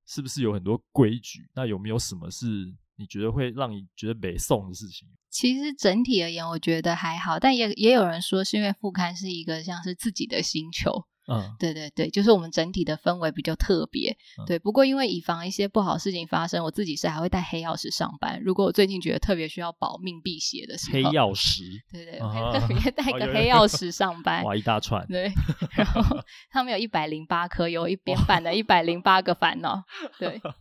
[0.07, 1.51] 是不是有很多规矩？
[1.55, 5.07] 那有没有什么是你觉得会让你觉得北宋的事情？
[5.29, 11.07] 其实整体而言，我觉得还好，但也也有人说是因为副刊是一个像是自己的星球。
[11.31, 14.11] 嗯，对对对，就是我们整体的氛围比较特别。
[14.39, 18.43] 嗯、对，不过因为以防一些不好事情发生，我自己是还会带黑钥匙上班。
[18.43, 24.43] 如果我最近觉得特别需要保命辟邪的时候，黑钥匙，对对，我特别带个黑钥匙上班。
[24.45, 25.07] 哇，一大串。
[25.07, 25.33] 对，
[25.77, 26.03] 然后
[26.51, 29.85] 他们有一百零八颗，有一边版的一百零八个烦恼。
[30.19, 30.41] 对。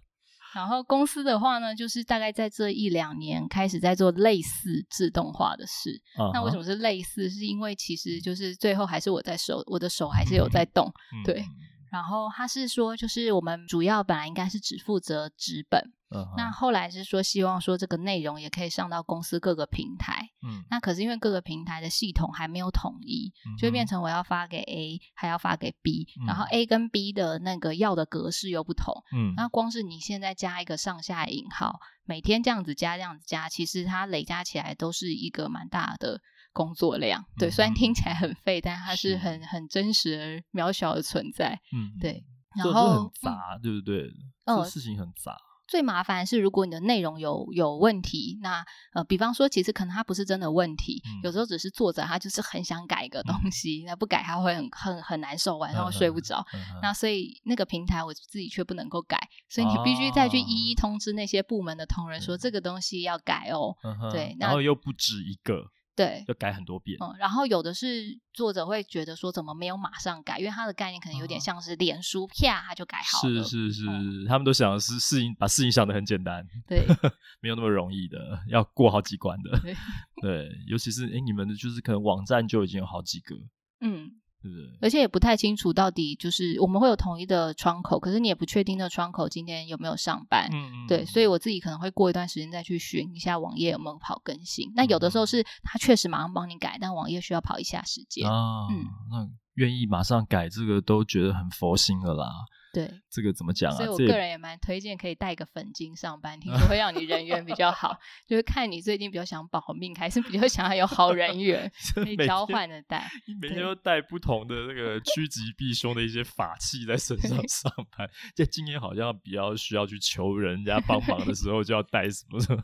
[0.53, 5.91] 然后公司的话呢，就是大概在这一两年开始在做类似自动化的事。
[6.17, 6.33] Uh huh.
[6.33, 7.29] 那为什么是类似？
[7.29, 10.91] 是因为其实就是最后还是我在手，我的手还是有在动。
[11.23, 11.43] 对。
[11.91, 15.81] 然后他是说，就是我们主要本来应该是只负责纸本。
[16.09, 16.27] Uh.
[16.35, 20.27] 那后来是说，希望说这个内容也可以上到公司各个平台。
[20.41, 28.93] 嗯，那可是因为各个平台的系统还没有统一，嗯、就会变成我要发给 A，还要发给 B，、嗯、然后 A 跟 B 的那个要的格式又不同。
[29.15, 36.19] 嗯，那光是你现在加一个上下引号，每天这样子加这样子加，其实它累加起来都是一个蛮大的
[36.53, 37.23] 工作量。
[37.37, 41.59] 对，虽然听起来很废，但它是很是很真实而渺小的存在。
[41.71, 44.09] 嗯，对，然后很杂，对不对？
[44.45, 45.37] 嗯、这事情很杂。
[45.69, 56.43] 最麻烦是，如果你的内容有有问题，那呃，比方说，其实可能它不是真的问题，嗯、有时候只是作者他就是很想改一个东西，嗯、那不改他会很很很难受，晚上会睡不着。
[56.81, 63.75] 那所以那个平台我自己却不能够改，所以你必须再去一一通知那些部门的同仁说这个东西要改哦。
[63.83, 65.69] 嗯、对，然后又不止一个。
[65.99, 66.97] 对，要改很多遍。
[67.01, 70.39] 嗯，然后有的是作者会觉得说，怎么没有马上改？
[70.39, 73.43] 因为他的概念可能有点像是脸书，啪他就改好了。
[73.43, 76.41] 是是是，嗯、他们都想的是事情，把事情想得很简单。
[76.65, 76.85] 对，
[77.41, 79.59] 没有那么容易的，要过好几关的。
[79.59, 79.75] 对，
[80.23, 83.35] 对，尤其是哎，你们的就是可能网站就已经有好几个。
[83.81, 84.11] 嗯。
[84.41, 90.49] 对，而且也不太清楚到底就是我们会有统一的窗口，可是你也不确定那窗口今天有没有上班。
[90.51, 90.87] 嗯嗯。
[90.87, 94.71] 对，所以我自己可能会过一段时间再去寻一下网页有没有跑更新。
[94.75, 98.29] 那有的时候是他确实马上帮你改，但网页需要跑一下时间。
[98.29, 102.25] 啊，嗯，那愿意马上改这个都觉得很佛心了啦。
[102.73, 103.75] 对，这个怎么讲啊？
[103.75, 107.97] 所以我个人也蛮推荐可以带个粉晶上班，听说会让你人缘比较好。
[108.27, 113.09] 就是看你最近比较想保命，还是比较想要有好人缘， 可以交换的带。
[113.27, 118.09] 你每天都带不同的那个趋吉避凶的一些法器在身上上班。
[118.35, 122.61] 这今天好像比较需要去求人家帮忙的时候，就要带什么什么。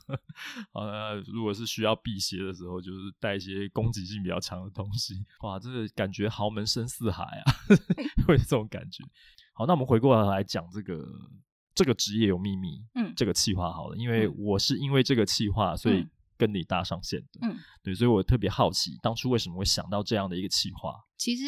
[0.72, 5.26] 好，那如果是需要辟邪的时候，就是带一些攻击性比较强的东西。
[5.42, 7.44] 哇，这个感觉豪门深似海啊，
[8.28, 9.04] 会有这种感觉。
[9.58, 11.02] 好，那我们回过来来讲这个
[11.74, 16.06] 这个职业有秘密，嗯，这个企划好了，因为我是因为这个企划，所以
[16.38, 20.94] 跟你搭上线的，嗯，对，所以我特别好奇，当初为什么会想到这样的一个企划？
[21.18, 21.44] 其实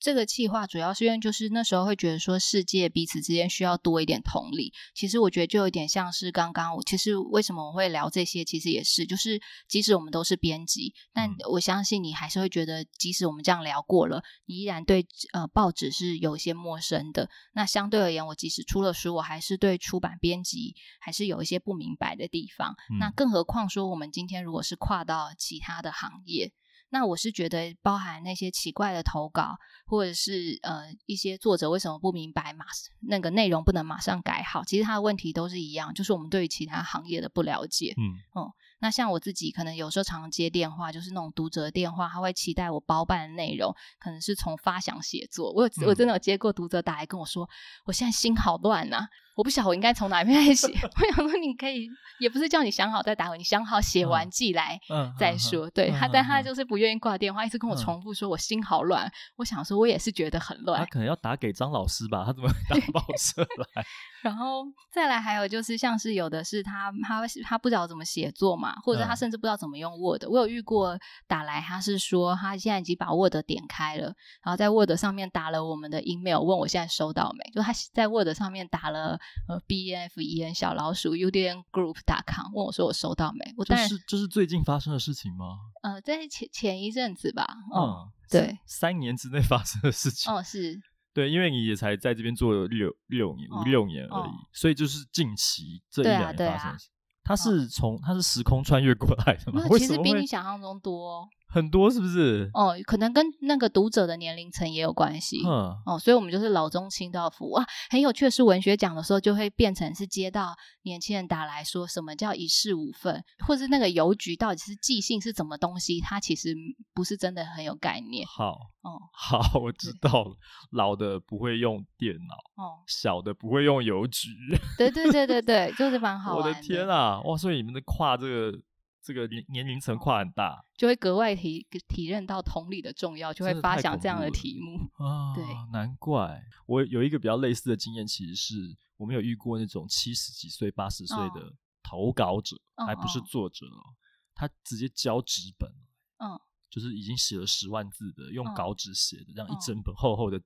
[0.00, 4.72] 这个企划主要是因为就是那时候会觉得说世界彼此之间需要多一点同理。
[4.94, 17.28] 其实我觉得就有点像是刚刚我其实为什么我会聊这些，其实也是就是即使我们都是编辑，但我相信你还是会觉得，即使我们这样聊过了，你依然对呃报纸是有一些陌生的。
[17.52, 22.76] 那相对而言，我即使出了书，我还是对出版编辑还是有一些不明白的地方。
[22.90, 26.52] 嗯、那更何况说我们今天如果是跨到其他的行业。
[26.90, 32.64] 那我是觉得，包含那些奇怪的投稿，或者是呃一些作者为什么不明白马
[33.00, 37.94] 那个内容不能马上改好，其实他的问题都是一样，就是我们对于其他行业的不了解。
[37.96, 45.52] 嗯，哦、嗯，那像我自己可能有时候常常接电话，就是那种读者的电话，他会期待我包办的内容，可能是从发想写作。
[45.52, 47.48] 我有、嗯、我真的有接过读者打来跟我说，
[47.84, 49.08] 我现在心好乱呐、啊。
[49.38, 51.88] 我不晓得我应该从哪边开始写， 我想说你可以，
[52.18, 54.76] 也不是叫你想好再打回，你想好写完寄来
[55.16, 55.68] 再说。
[55.68, 59.06] 嗯嗯、对、嗯、他，但他就是不愿意挂电话，一直跟我重复说，我心好乱。
[59.06, 60.80] 嗯、我想说，我也是觉得很乱。
[60.80, 62.24] 他可能要打给张老师吧？
[62.26, 63.40] 他怎么打报社
[63.76, 63.86] 来？
[64.24, 70.24] 然后再来还有就是，像是有的是他他他不知道怎么写作嘛，或者他甚至不知道怎么用 Word。
[70.28, 74.06] 我有遇过打来，他是说他现在已经把 Word 点开了，
[74.42, 77.50] 然后在 Word 上面打了我们的 email，问我现在收到没？
[77.52, 79.18] 就他在 Word 上面打了。
[79.48, 83.54] 呃，b n f e n 小老鼠 udn group 打卡问我说我收到没？
[83.56, 85.58] 我这是这是最近发生的事情吗？
[85.82, 87.46] 呃，在前前一阵子吧。
[87.74, 90.32] 嗯，对，三年之内 发生的事情。
[90.32, 90.80] 哦，是。
[91.14, 96.90] 对，因为你也才在这边做了六六年五六年而已，所以就是近期这一两年发生的事。
[97.28, 99.62] 他是从他是时空穿越过来的吗？
[99.76, 101.28] 其实比你想象中多。
[101.48, 102.50] 很多是不是？
[102.52, 105.40] 哦，可能跟那个读者的年龄层也有关系。
[105.46, 107.52] 嗯，哦，所以我们就是老中青都要服务。
[107.52, 116.54] 哇，很有趣的是，文学奖的时候就会变成是接到年轻人打来说，什么叫一式五份，或是那个邮局到底是寄信是什么东西，它其实
[116.94, 118.26] 不是真的很有概念。
[118.26, 120.36] 好，哦，好，我知道了。
[120.72, 124.28] 老的不会用电脑，哦，小的不会用邮局。
[124.76, 126.50] 对对对对对，就是蛮好 玩的。
[126.50, 127.36] 我的天啊，哇！
[127.36, 128.58] 所以你们的跨这个。
[129.02, 135.34] 这个年年龄层跨很大，就会格外体体认到同理的重要，就会发想这样的题目 啊。
[135.34, 138.54] 对，难怪我有一个比较类似的经验，其实是
[138.96, 143.94] 我们有遇过那种七十几岁、八十岁的投稿者，哦、还不是作者哦，
[144.34, 145.70] 他直接交纸本，
[146.18, 150.40] 嗯，就是已经写了十万字的，用稿纸写的，这样一整本厚厚的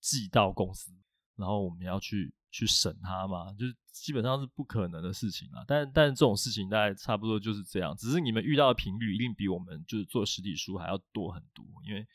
[0.00, 0.92] 寄到公司，
[1.36, 2.32] 然后我们要去。
[2.56, 5.62] 去审他嘛，就是基本上是不可能的事情啊。
[5.66, 12.06] 但但这种事情大概差不多就是这样，只是你们遇到的频率一定比我们就是做实体书还要多很多，因为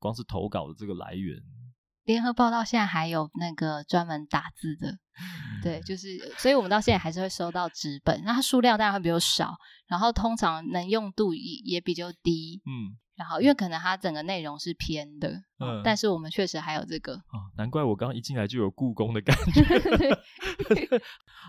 [0.00, 1.40] 光是投稿的这个来源，
[2.02, 4.98] 联合报到现在还有那个专门打字的，
[5.62, 12.98] 对，就 是所以我们到现在还是会收到纸本，那它数量当然会比较少，然后通常能用度也也比较低，嗯。
[13.18, 15.28] 然后，因为可能它整个内容是偏的，
[15.58, 19.62] 嗯，但是我们确实还有这个，哦，难怪我刚刚一进来就有故宫的感 觉。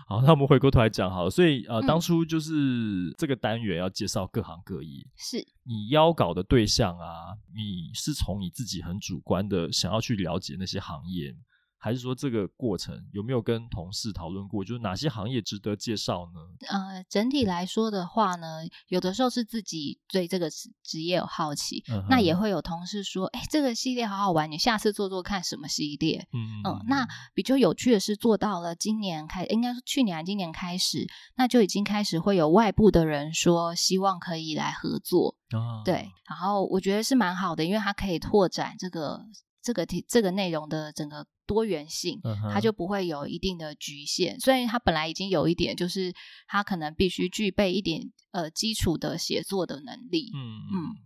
[0.08, 11.32] 好，那我们回过头来讲好了，所以呃，嗯，当初就是这个单元要介绍各行各业，是你邀稿的对象啊，你是从你自己很主观的想要去了解那些行业。
[11.82, 14.62] 还是说这个过程有没有跟同事讨论过？
[14.62, 16.40] 就是哪些行业值得介绍呢？
[16.68, 26.84] 呃，整体来说的话呢，有的时候是自己对这个职职业有好奇，嗯、那也会有同事说：“哎，这个系列好好玩，你下次做做看什么系列？”嗯嗯。
[26.86, 35.34] 那比较有趣的是，做到了今年开，应该是去年还今年开始，那就已经开始会有外部的人说希望可以来合作。
[35.52, 39.24] 啊、对，然后我觉得是蛮好的，因为它可以拓展这个
[39.62, 41.26] 这个题这个内容的整个。
[41.50, 42.20] 多元性，
[42.52, 44.38] 它就不会有一定的局限。
[44.38, 46.14] 虽然它本来已经有一点，就是
[46.46, 50.30] 它可能必须具备一点呃基础的写作的能力。
[50.32, 50.96] 嗯嗯，嗯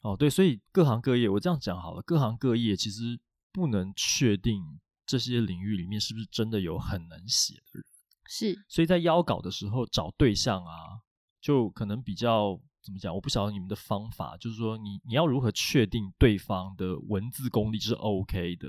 [0.00, 3.20] 哦对，所以各行各业，我这样讲好了，各行各业其实
[3.52, 4.62] 不能确定
[5.04, 7.84] 这些领域里面是不是真的有很能写的人。
[8.26, 10.72] 是，所以在邀稿的时候找对象啊，
[11.42, 13.14] 就可能比较怎么讲？
[13.14, 18.66] 我不晓得你们的方法，就是说你你要如何确定对方的文字功力是 OK 的，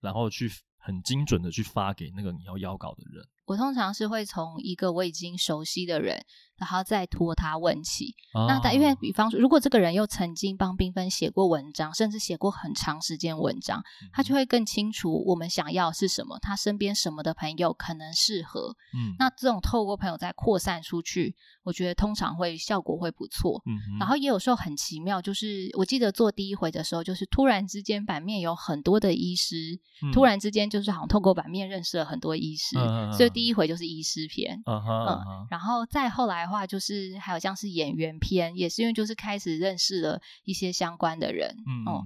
[0.00, 0.50] 然后去。
[0.84, 3.24] 很精准的去发给那个你要邀稿的人。
[3.44, 6.24] 我通常是会从一个我已经熟悉的人，
[6.56, 8.14] 然后再托他问起。
[8.34, 18.76] 哦、那他因为，比方说，如果这个人又曾经帮缤纷写过文章，甚至写过很长时间文章，他就会更清楚我们想要是什么，他身边什么的朋友可能适合。
[18.94, 23.60] 嗯，那这种透过朋友再扩散出去，我觉得通常会效果会不错。
[23.66, 33.32] 嗯，然后也有时候很奇妙，就是我记得做第一回的时候，就是突然之间版面有很多的医师，嗯、突然之间就是好像透过版面认识了很多医师，嗯、所以。
[33.32, 35.22] 第一回就是医师篇，uh uh.
[35.28, 42.04] 嗯，然后再后来的话，就是还有像是演员篇，也是因为就是开始认识了一些相关的人，嗯，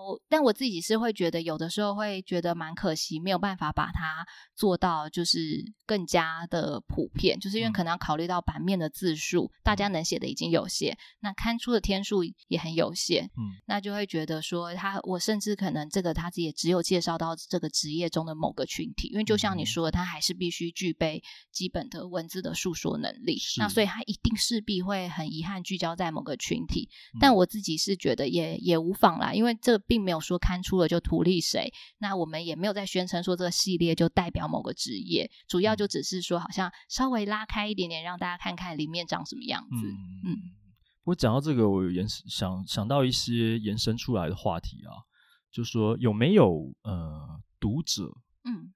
[0.00, 4.26] 后，但我自己是会觉得，有的时候会觉得蛮可惜，没有办法把它
[4.56, 21.22] 做到就是更加的普遍，就是因为可能要考虑到版面的字数，大家能写的已经有限，那刊出的天数也很有限，嗯，那就会觉得说他，我甚至可能这个他也只有介绍到这个职业中的某个群体，因为就像你说的，他还是必须具备
[21.52, 26.88] 基本的文字的述说能力，那所以他一定势必会很遗憾聚焦在某个群体，
[27.20, 39.86] 但我自己是觉得也也无妨啦，因为这并没有说刊出了就图利谁，那我们也没有在宣称说这个系列就代表某个职业，主要就只是说好像稍微拉开一点点，让大家看看里面长什么样子。
[40.24, 40.38] 嗯，
[41.02, 44.94] 我、嗯、讲到这个，我有延想想到一些延伸出来的话题啊，
[45.50, 48.04] 就说有没有呃读者
[48.44, 48.72] 嗯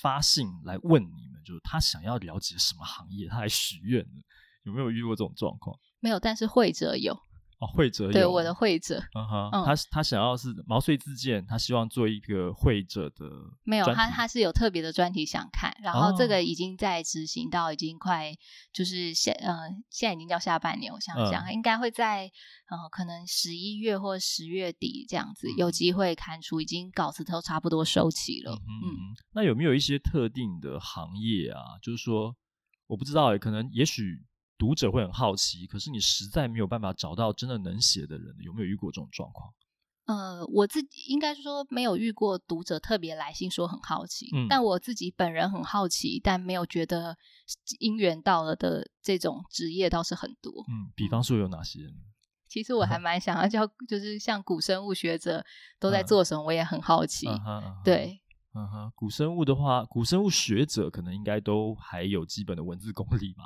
[0.00, 4.22] 发信来问你们，就是他想要了解什么行业，他来许愿的，
[4.62, 5.76] 有没有遇过这种状况？
[5.98, 7.18] 没有，但是会者有。
[7.58, 13.24] 哦，会者有对我的会者，嗯哼，他他想要是毛遂自荐，他希望做一个会者的，
[13.62, 18.34] 没有，他他是有特别的专题想看，然后这个已经在执行到已经快
[18.72, 22.24] 就是下，嗯、呃，现在已经叫下半年，我想想，嗯、应该会在
[22.68, 28.52] 呃可能十一月或十月底这样子有机会刊出，已经稿子都差不多收齐了。
[28.52, 28.98] 嗯，嗯，嗯，
[29.32, 31.78] 那有没有一些特定的行业啊？
[31.80, 32.34] 就是说，
[32.88, 34.20] 我不知道，可能也许。
[34.64, 39.52] 读者会很好奇，可是你实在没有办法找到真的能写的人，有没有遇过这种状况？
[40.06, 47.14] 呃，我自己应该是说没有遇过读者特别来信说很好奇，嗯，但我自己本人很好奇，但没有觉得
[47.78, 50.50] 姻缘到了的这种职业倒是很多。
[50.68, 51.80] 嗯，比方说有哪些？
[52.48, 55.44] 其实我还蛮想要叫， 就是像古生物学者
[55.78, 57.26] 都在做什么，我也很好奇。
[57.84, 58.22] 对，
[58.54, 63.44] 嗯哼，古生物的话，古生物学者可能应该都还有基本的文字功力吧。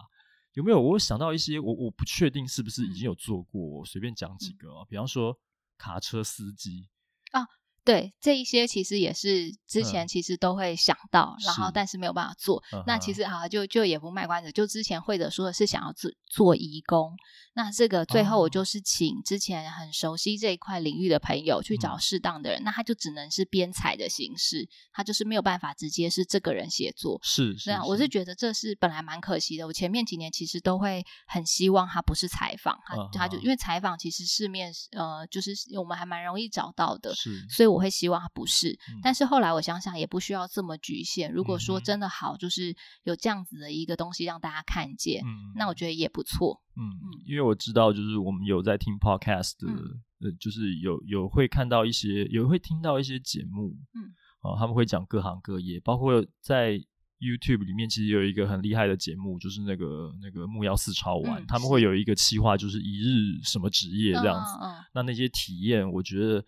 [0.59, 0.81] 有没有？
[0.81, 5.39] 我想到一些，我我不确定是不是已经有做过，我随便讲几个啊，比方说
[5.77, 6.89] 卡车司机
[7.31, 7.47] 啊。
[7.89, 12.63] 对，这一些其实也是之前其实都会想到，嗯、然后但是没有办法做。
[12.87, 17.17] 那其实啊，就就也不卖关子，就之前会者说的是想要做做义工，
[17.55, 27.19] 那这个最后我就是请之前很熟悉这一块领域的朋友去找适当的人，嗯、那他就只能是编采的形式，他就是没有办法直接是这个人写作。
[27.23, 29.67] 是，是，那我是觉得这是本来蛮可惜的。
[29.67, 37.78] 我前面几年其实都会很希望他不是采访，他、嗯、他就因为采访其实市面呃就是我们还蛮容易找到的，是，所以我。
[37.79, 41.33] 我会希望他不是，嗯、但是后来我想想也不需要这么局限。
[41.33, 42.75] 如果说真的好，就是
[43.05, 46.61] 有这样子的一个东西让大家看见，嗯、那我觉得也不错。
[46.75, 54.11] 嗯，嗯因为我知道，就是我们有在听 podcast 的，就是有有会看到一些，有会听到一些节目，嗯，
[54.41, 56.73] 啊，他们会讲各行各业，包括在
[57.21, 64.59] YouTube 里面，其实有一个很厉害的节目，就是那个那个木曜四超玩，嗯、他们会有一个企划，就是一日什么职业这样子。
[64.61, 66.45] 嗯嗯、那那些体验，我觉得。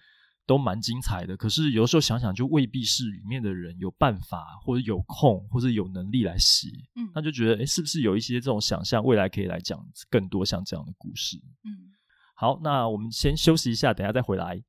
[0.51, 6.67] 都蛮精彩的，可是有时候想想，就未必是里面的人有办法，或者有空，或者有能力来写。
[6.97, 9.79] 嗯，那就觉得，哎，是不是有一些这种想象，未来可以来讲
[10.11, 11.37] 更多像这样的故事？
[11.63, 11.95] 嗯，
[12.35, 14.61] 好，那我们先休息一下，等下再回来。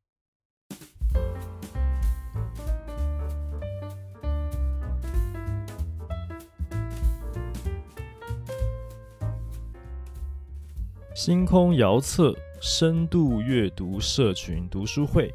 [11.16, 15.34] 星空遥测深度阅读社群读书会。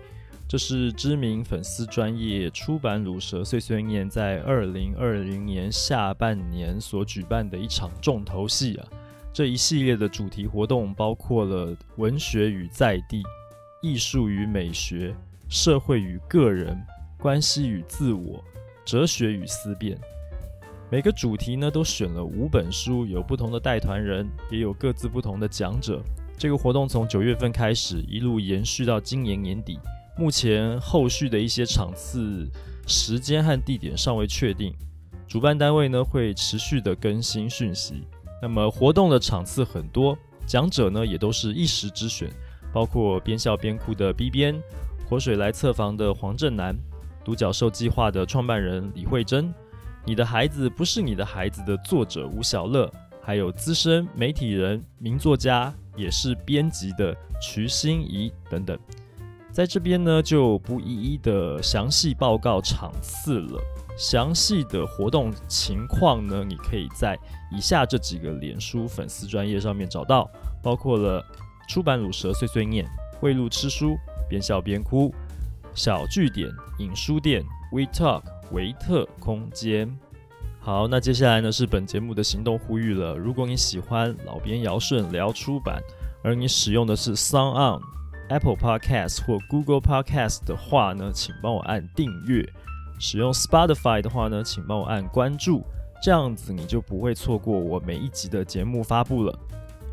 [0.49, 8.86] 这是知名粉丝专业出版鲁蛇碎碎念在二零二零年下半年所举办的一场重头戏啊！
[9.32, 13.24] 这一系列的主题活动包括了文学与在地、
[13.82, 15.12] 艺术与美学、
[15.49, 16.80] 社会与个人、
[17.18, 18.40] 关系与自我、
[18.84, 19.99] 哲学与思辨。
[20.88, 26.01] 每个主题呢都选了五本书，有不同的带团人，也有各自不同的讲者。
[26.38, 29.76] 这个活动从九月份开始，一路延续到今年年底。
[30.18, 32.48] 目前后续的一些场次、
[32.86, 34.74] 时间和地点尚未确定，
[35.28, 38.06] 主办单位呢会持续的更新讯息。
[38.40, 42.30] 那么活动的场次很多，讲者呢也都是一时之选，
[42.72, 44.58] 包括边笑边哭的 B 编、
[45.06, 46.74] 活水来测房的黄正南、
[47.22, 49.52] 独角兽计划的创办人李慧珍、
[50.06, 52.90] 你的孩子不是你的孩子的作者吴晓乐，
[53.20, 58.78] 还有资深媒体人、名作家也是编辑的瞿欣怡等等。
[59.57, 63.59] 在这边呢，就不一一的详细报告场次了。
[63.96, 67.18] 详细的活动情况呢，你可以在
[67.50, 70.30] 以下这几个脸书粉丝专业上面找到，
[70.62, 71.24] 包括了
[71.70, 72.86] 出版鲁蛇碎碎念、
[73.22, 73.96] 为路吃书、
[74.28, 75.11] 边笑边哭、
[75.74, 77.42] 小据点、影书店、
[77.72, 79.98] We Talk、维特空间。
[80.61, 83.16] 好，那接下来呢是本节目的行动呼吁了。
[83.16, 85.82] 如果你喜欢老边尧舜聊出版，
[86.22, 87.80] 而你使用的是 SoundOn。
[88.28, 92.44] Apple Podcast 或 Google Podcast 的话呢，请帮我按订阅；
[92.98, 95.64] 使用 Spotify 的话呢，请帮我按关注。
[96.02, 99.38] 这样子你就不会错过我每一集的节目发布了。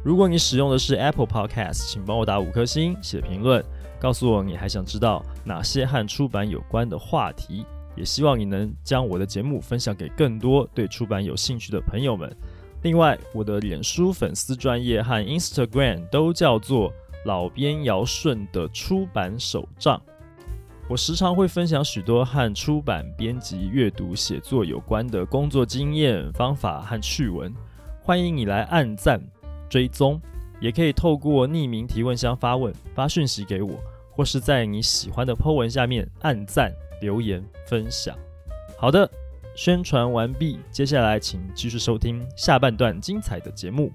[0.03, 3.63] 如果你使用的是 Apple Podcast，请帮我打五颗星，写评论，
[3.99, 7.65] 告诉我你还想知道哪些和出版有关的话题。
[7.95, 12.35] 也希望你能将我的节目分享给更多对出版有兴趣的朋友们。
[12.81, 16.91] 另外，我的脸书粉丝专业和 Instagram 都叫做
[17.25, 20.01] 老编尧舜的出版手账。
[20.89, 27.53] 我时常会分享许多和出版、编辑、阅读、写作有关的工作经验、方法和趣闻。
[28.01, 29.21] 欢迎你来按赞、
[29.69, 30.21] 追踪，
[30.59, 33.79] 也可以透过匿名提问箱发问、发讯息给我，
[34.11, 36.69] 或是在你喜欢的 po 文下面按赞、
[36.99, 38.13] 留言、分享。
[38.77, 39.09] 好的，
[39.55, 43.89] 宣传完毕，接下来请继续收听下半段精彩的节目。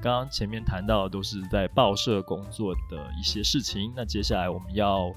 [0.00, 5.12] 刚刚前面谈到的都是在报社工作的一些事情，那接下来我们要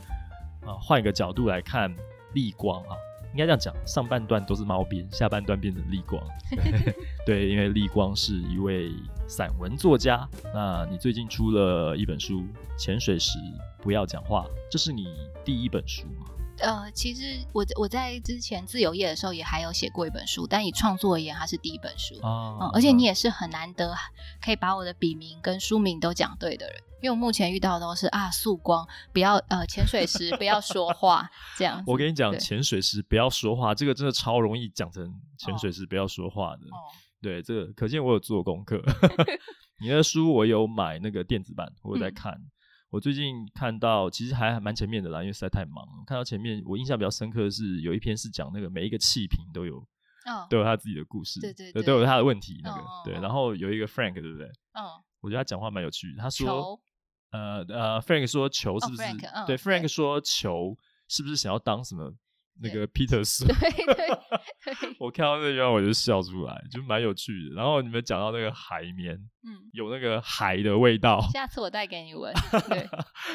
[0.65, 1.93] 呃换一个角度来看
[2.33, 2.95] 立光啊，
[3.31, 6.21] 应该这样讲，上半段都是猫边， 下半段变成立光。
[7.27, 8.91] 对，因为立光是一位
[9.27, 10.27] 散文作家。
[10.53, 12.39] 那你最近出了一本书
[12.75, 13.37] 《潜水时
[13.83, 15.07] 不要讲话》，这是你
[15.45, 16.25] 第一本书吗？
[16.61, 22.15] 呃，其实我我在之前自由业的时候也还有写过一本书，但以创作而言，它是第一本书。
[22.21, 23.93] 哦、嗯，而且你也是很难得
[24.41, 31.83] 可以把我的笔名跟书名都讲对的人，因为我目前遇到的都是啊，素光不要呃，潜水时不要说话这样。
[31.87, 36.63] 我跟你讲，潜水时不要说话，这个真的超容易讲成潜水时不要说话的。
[36.67, 36.77] 哦、
[37.21, 38.81] 对，这个可见我有做功课。
[39.81, 42.33] 你的书我有买那个电子版，我有在看。
[42.33, 42.51] 嗯
[42.91, 46.03] 我最近看到，其实还蛮前面的啦，因为实在太忙了。
[46.05, 49.77] 看到前面，我印象比较深刻的是有一篇是讲那个每一个气瓶都有，
[50.25, 52.59] 哦、都有他自己的故事，对对对，都有他的问题。
[52.61, 54.45] 那个、哦、对，然后有一个 Frank，对不对？
[54.73, 56.21] 嗯、哦，我觉得他讲话蛮有趣的。
[56.21, 56.77] 他说，
[57.31, 59.03] 呃呃，Frank 说球是不是？
[59.47, 60.77] 对，Frank 说球
[61.07, 62.13] 是不是想要当什么？
[62.59, 67.55] 那个 Peter 说，对对对， 我看到那句话我就笑出来，就蛮有趣的。
[67.55, 72.33] 然后你们讲到那个海绵，嗯，有那个海的味道，下次我带给你闻。
[72.69, 72.89] 对，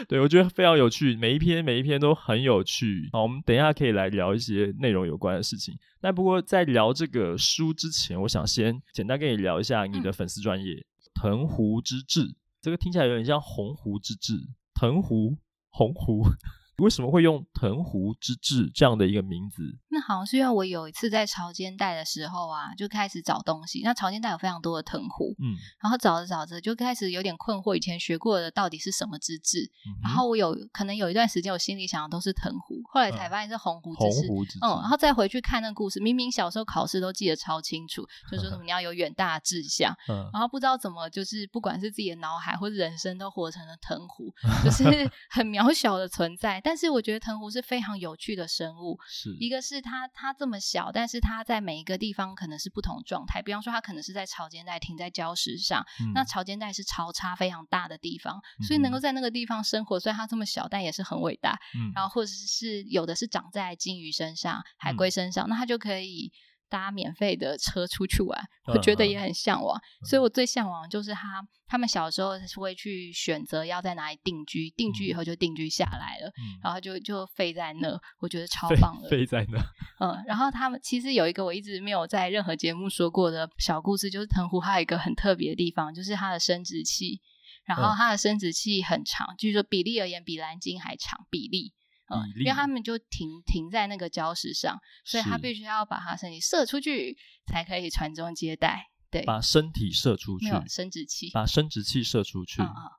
[0.08, 3.08] 对我觉得非常有趣，每一篇每一篇都很有趣。
[3.12, 5.76] 好，我们等一下可以来聊一些内容有关的事情。
[6.00, 10.86] 但不过在聊这个书之前，我想先简单跟你聊一下你的粉丝专业
[11.20, 14.34] “藤壶之志”，这个听起来有点像“鸿鹄之志”，
[14.78, 15.36] 藤壶，
[15.70, 16.30] 鸿鵠。
[16.78, 19.62] 为什么会用“藤壶之志”这样的一个名字？
[19.88, 23.80] 那好像是因为我有一次在潮间带的时候啊，就开始找东西。
[23.82, 29.62] 那潮间带有非常多的藤壶，嗯，然后找着找着就开始有点困惑，以前学过的到底是什么之志？
[29.86, 34.58] 嗯、然后我有可能有一段时间，我心里想的都是藤壶，后来才发现是红壶之志。
[34.60, 44.30] 嗯，然后再回去看那个故事，明明小时候考试都记得超清楚，就说什么 你要有远大的志向，嗯、然后不知道怎么就是不管是自己的脑海或者人生都活成了藤壶，
[44.62, 44.84] 就是
[45.30, 46.60] 很渺小的存在。
[46.66, 53.40] 但是我觉得藤壶是非常有趣的生物，是一个是它它这么小，但是它在每一个地方可能是不同状态。
[53.40, 61.56] 比方说，它可能是在潮间带停在礁石上，嗯、那潮间带是潮差非常大的地方，嗯、所以能够在那个地方生活，虽然它这么小，但也是很伟大。
[61.78, 66.32] 嗯、然后或者是有的是长在鲸鱼身上、海龟身上，嗯、那它就可以。
[66.68, 70.30] 搭免费的车出去玩，我觉得也很向往，嗯、所以我。
[70.36, 79.58] 最向往就是他他们小时候是会去选择要在哪里定居，定居以后就定居下来了，嗯、然后就就飞在那，我觉得超棒的，飞在那。
[79.98, 87.22] 嗯，然后他们其实有一个我一直没有在任何节目说过的小故事，就是藤壶还有一个很特别的地方，就是它的生殖器，
[87.64, 91.72] 然后它的生殖器很长，据说比例而言比蓝鲸还长，比例。
[92.08, 98.86] 嗯，因为他们就停停在那个礁石上，所以他必须要把他身体射出去，才可以传宗接代。
[99.10, 102.60] 对，把身体射出去，没有生殖器，把生殖器射出去。
[102.60, 102.90] 嗯嗯，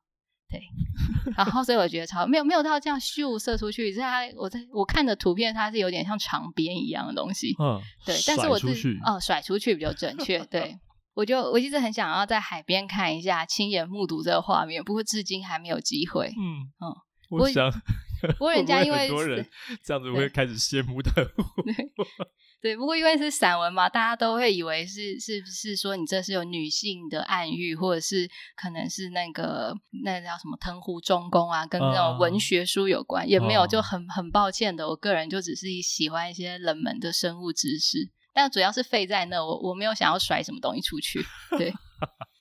[0.49, 0.61] 对。
[1.35, 7.53] 然后，所以我觉得超没有没有到这样咻射出去，是它我在我看的图片，它是有点像长鞭一样的东西。
[7.59, 8.15] 嗯，对。
[8.25, 10.43] 但是我自己哦，甩出去比较准确。
[10.45, 10.79] 对，
[11.13, 16.27] 我就我一直很想要在海边看一下，亲眼目睹这个画面，不过至今还没有机会。
[16.27, 16.95] 嗯嗯，
[17.29, 17.69] 我想。
[18.33, 19.45] 不过人家因为很多人
[19.83, 21.73] 这样子会开始羡慕藤壶，对，
[22.61, 22.77] 对。
[22.77, 41.25] 不过因为是散文嘛，大家都会以为是是不是说你这是有女性的暗喻，或者是可能是那个那个叫什么藤壶中宫啊，跟那种文学书有关，uh, 也没有，就很很抱歉的，我个人就只是喜欢一些冷门的生物知识，但主要是废在那，我我没有想要甩什么东西出去，
[41.57, 41.73] 对。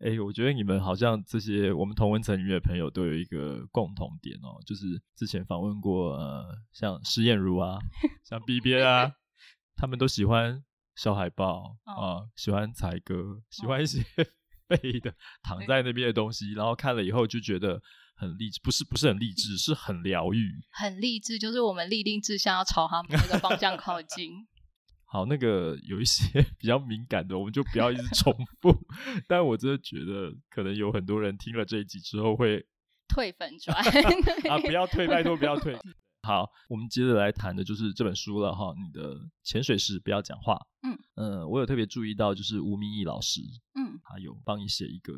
[0.00, 7.78] 哎、欸，我觉得你们好像这些我们同文层里面的朋友都有一个共同点哦，就是之前访问过呃，像施燕如啊，
[8.24, 9.12] 像 B B 啊，
[9.76, 10.62] 他们都喜欢
[10.96, 14.04] 小海豹啊、哦呃，喜欢采歌，喜欢一些
[14.68, 17.80] 背的、哦、躺在那边的东西，然后看了以后就觉得
[18.16, 24.32] 很励志，不是不是很励志，是很疗愈，很励志，就是我们立定志向要朝他们那个方向靠近。
[25.14, 28.76] 好，那个有一些 比较敏感的，我们就不要一直重复。
[29.28, 32.66] 但我真的觉得，可能有很多人听了这一集之后会
[33.06, 33.76] 退粉转
[34.50, 34.58] 啊！
[34.58, 35.78] 不要退，拜托不要退。
[36.22, 38.74] 好，我们接着来谈的就是这本书了哈。
[38.76, 40.58] 你的潜水时不要讲话。
[40.82, 43.40] 嗯呃，我有特别注意到，就是吴明义老师，
[43.76, 45.12] 嗯，他有帮你写一个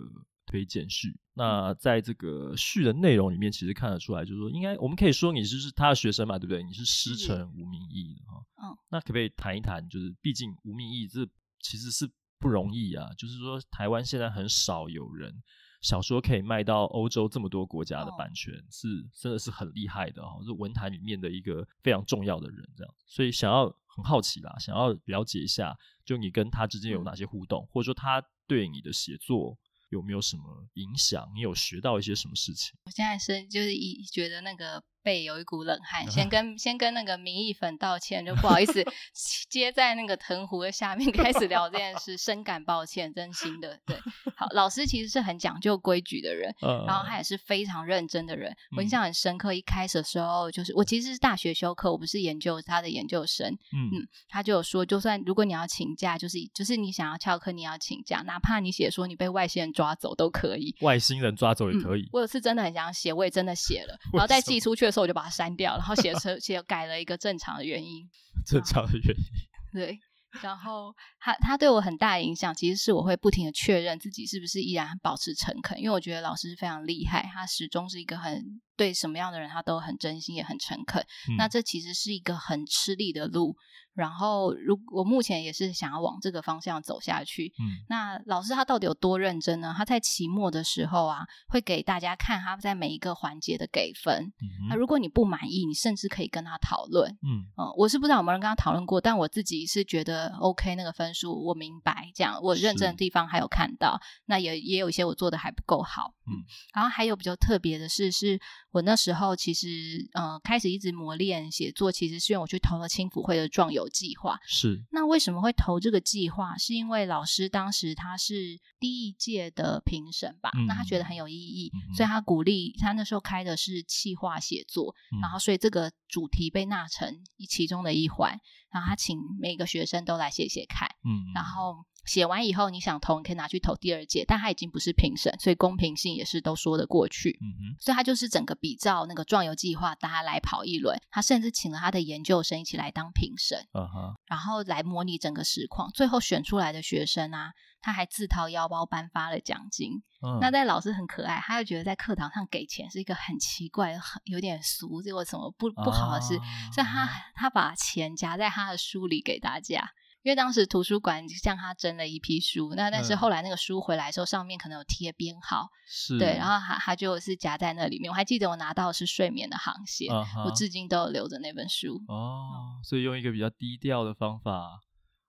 [0.46, 1.18] 推荐序。
[1.34, 6.62] 那在这个序的内容里面，其实看得出来，就是说，应该我们可以说你就是他的学生嘛，对不对？
[6.62, 8.42] 你是师承吴明义的哈。
[8.62, 9.86] 嗯，那可不可以谈一谈？
[9.88, 11.26] 就是毕竟吴明义这
[11.60, 13.10] 其实是不容易啊。
[13.18, 15.42] 就是说，台湾现在很少有人。
[15.82, 22.92] 小说可以卖到欧洲这么多国家的版权，哦、是真的是很厉害的哈、哦，是文坛里面的一个非常重要的人，这样。
[23.06, 29.56] 所以想要很好奇啦，想要了解一下，就你跟他之间有哪些互动，嗯、或者说他对你的写作
[29.88, 31.30] 有没有什么影响？
[31.34, 32.72] 你有学到一些什么事情？
[32.84, 34.82] 我现在是就是一觉得那个。
[35.06, 38.84] 背有一股冷汗， 先跟先跟那个民意粉道歉，就不好意思
[39.48, 43.78] 接在那个藤壶的下面开始聊这件事，深感抱歉，真心的。
[43.86, 43.96] 对，
[44.34, 48.52] 好，老师其实是很讲究规矩的人，呃、然后他也是非常认真的人。
[48.76, 53.46] 我印象很深刻，一开始的时候就是我其实是大学修课，我不是研究他的研究生。
[53.72, 62.02] 嗯嗯，他就有说，就算如果你要请假，就是就是你想要翘课，你要请假，哪怕你写说你被外星人抓走都可以，外星人抓走也可以。
[62.02, 65.06] 嗯、我有次真的很想写，我也真的写了， 然后再寄出去的时候。
[65.06, 68.08] 我就把它删掉，然后写成写改了一个正常的原因，
[68.44, 69.24] 正常的原因。
[69.72, 70.00] 对，
[70.42, 81.02] 然后他他对我很大的影响，其实是我会不停的确认自己是不是依然保持诚恳，因为我觉得老师非常厉害，他始终是一个很对什么样的人他都很真心也很诚恳。
[81.30, 83.56] 嗯、那这其实是一个很吃力的路。
[83.94, 87.50] 然后，如我目前也是想要往这个方向走下去。
[87.58, 89.72] 嗯，那老师他到底有多认真呢？
[89.74, 94.14] 他在期末的时候啊，会给大家看他在每一个环节的给分。
[94.14, 97.10] 嗯，那如果你不满意，你甚至可以跟他讨论。
[97.22, 103.98] 嗯，嗯，我是不知道有没有人跟他讨论过，但我自己是觉得 OK，那个分数我明白，这样我认真的地方还有看到。
[104.26, 106.12] 那也也有一些我做的还不够好。
[106.26, 108.38] 嗯，然后还有比较特别的是，是
[108.76, 114.38] 我那时候其实呃开始一直磨练写作，其实是因为我去投了青辅会的壮游计划。
[114.46, 116.58] 是，那为什么会投这个计划？
[116.58, 120.50] 是因为老师当时他是第一届的评审吧？
[120.54, 128.38] 嗯、那他觉得很有意义，嗯、所以他鼓励他那时候开的是企划写作，嗯、然后所以这个主题被纳成一其中的一环，
[128.70, 131.86] 然后他请每个学生都来写写看，嗯，然后。
[132.06, 137.38] 写完以后，你想投，你可以拿去投第二届，但他已经不是评审，所以公平性也是都说得过去。
[137.42, 140.96] 嗯哼，所以他就是整个比照那个壮游计划，大家来跑一轮。
[141.10, 145.90] 他甚至请了他的研究生一起来当评审，嗯哼，然后来模拟整个实况。
[145.90, 150.02] 最后选出来的学生啊，他还自掏腰包颁发了奖金。
[150.22, 156.42] 嗯，那在老师很可爱，他又觉得在课堂上给钱是一个很奇怪、很有点俗，这个什么不不好的事，啊、
[156.72, 159.90] 所以他他把钱夹在他的书里给大家。
[160.26, 168.10] 因为当时图书馆向他征了一批书，那但是后来那个书回来的时候，上面可能有贴编号，是对，然后他他就是夹在那里面。
[168.10, 172.02] 我还记得我拿到的是《睡眠的航线》uh 我至今都有留着那本书。
[172.08, 174.80] 哦，所以用一个比较低调的方法，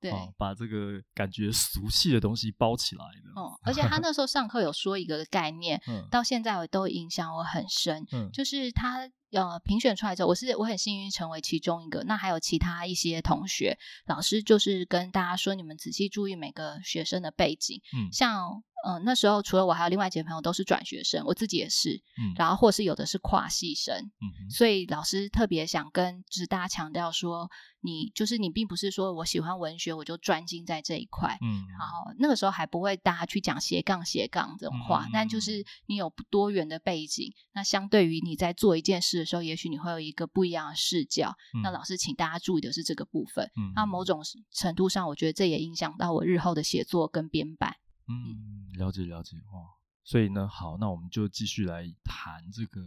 [0.02, 3.40] 对，哦，把这个感觉俗气的东西包起来的。
[3.40, 9.08] 哦，而且他那时候上课有说一个概念， 嗯到现在我都影响我很深，嗯，就是他。
[9.32, 12.04] 呃，评选出来之后，我是我很幸运成为其中一个。
[12.04, 17.82] 那还有其他一些同学，老师就是跟大家说，你们仔细注意每个学生的背景。
[17.94, 22.02] 嗯，像呃那时候除了我，还有另外几个朋友都是转学生，我自己也是。
[22.18, 23.96] 嗯，然后或是有的是跨系生。
[23.98, 27.50] 嗯，所以老师特别想跟就是大家强调说，
[27.82, 31.38] 你就是你并不是说我喜欢文学我就专精在这一块。
[31.42, 39.17] 嗯，然后那个时候还不会大家去讲斜杠斜杠这种话，嗯、但就是你有多元的背景，那相对于你在做一件事。
[39.18, 41.36] 的时候，也许你会有一个不一样的视角。
[41.54, 43.46] 嗯、那老师，请大家注意的是这个部分。
[43.56, 47.76] 嗯，那某种程度上，我觉得这也影响到我日后的写作跟编版。
[48.08, 49.62] 嗯，了解了解哇。
[50.04, 52.82] 所以呢，好，那我们就继续来谈这个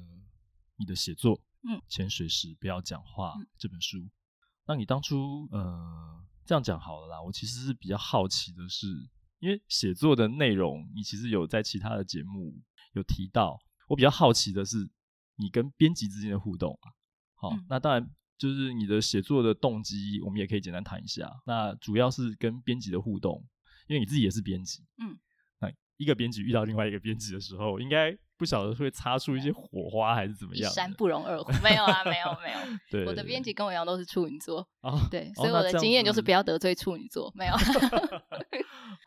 [0.76, 1.40] 你的写作。
[1.68, 3.98] 嗯，潜水时不要讲话、嗯、这本书。
[4.66, 7.22] 那你当初呃这样讲好了啦。
[7.22, 8.86] 我其实是比较好奇的是，
[9.38, 12.54] 因为写作的内容，你其实有在其他的节目
[12.94, 13.58] 有提到。
[13.88, 14.88] 我比较好奇的是。
[15.40, 16.86] 你跟编辑之间的互动啊，
[17.34, 18.06] 好，嗯、那当然
[18.38, 21.30] 就是你的写作的动机，我们也可以简单谈一下。
[21.46, 23.42] 那主要是跟编辑的互动，
[23.88, 25.18] 因为你自己也是编辑，嗯，
[25.60, 30.72] 那一个编辑遇到另外一个编辑的时候，应该不晓得会擦出一些火花还是怎么样？
[30.72, 32.58] 山不容二虎，没有啊，没有没有。
[32.90, 37.52] 对，我的编辑跟我一样都是处女座，哦、对，所以我的经验就是不要得罪处女座，没有。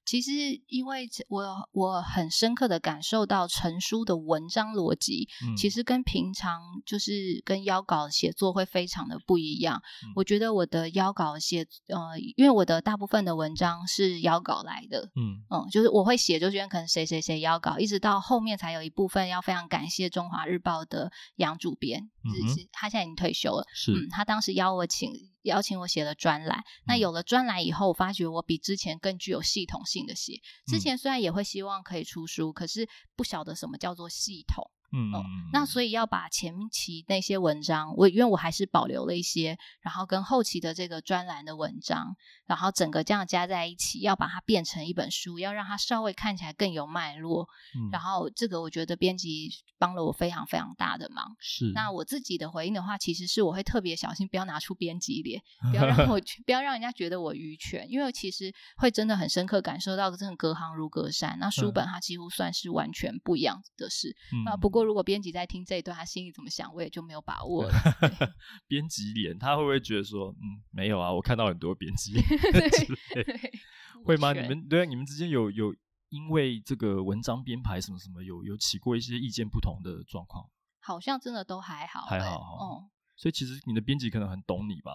[0.05, 0.31] 其实，
[0.67, 9.81] 因为我我很深刻的感受到成书的文章逻辑，嗯、其实跟平常就是跟邀稿写作会非常的不一样。
[10.03, 25.32] 嗯、我觉得我的邀稿写，呃，因为我的大部分的文章是邀稿来的，嗯嗯，就是我会写，就觉得可能谁谁谁邀稿，一直到后面才有一部分要非常感谢中华日报的杨主编，嗯、是他现在已经退休了，是、嗯，他当时邀我请。
[25.43, 30.41] 邀请我写了专栏，那有了专栏以后，我发觉我比之前更具有系统性的写。
[30.65, 34.69] 之前虽然也会希望可以出书，可是不晓得什么叫做系统。
[34.95, 42.15] 嗯，嗯，那所以要把前期那些文章，我因为我还是保留了一些，然后跟后期的这个专栏的文章，
[42.45, 47.47] 然后整个这样加在一起，要把它变成一本书，要让它稍微看起来更有脉络。
[47.75, 51.35] 嗯，然后这个我觉得编辑帮了我非常非常大的忙。
[51.39, 55.41] 是，那我自己的回应的话，其实是我会特别小心，不要拿出编辑脸，
[55.71, 61.35] 不要让我不要让人家觉得我愚蠢，因为其实会真的很深刻感受到，真的隔行如隔山。
[61.39, 64.15] 那书本它几乎算是完全不一样的事。
[64.31, 64.83] 嗯，那不过。
[64.83, 67.73] 如果编辑在听这一段，他心里怎么想，我也就没有把握了。
[68.67, 72.25] 编辑脸，他会不会觉得说，嗯，没有啊，我看到很多编辑脸，
[74.05, 74.33] 会吗？
[74.33, 75.73] 你们对啊，你们之间有有
[76.09, 80.49] 因为这个文章编排什么什么有有起过一些意见不同的状况？
[80.79, 82.89] 好像真的都还好，还好，嗯。
[83.15, 84.91] 所以其实你的编辑可能很懂你吧？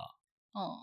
[0.53, 0.77] 嗯，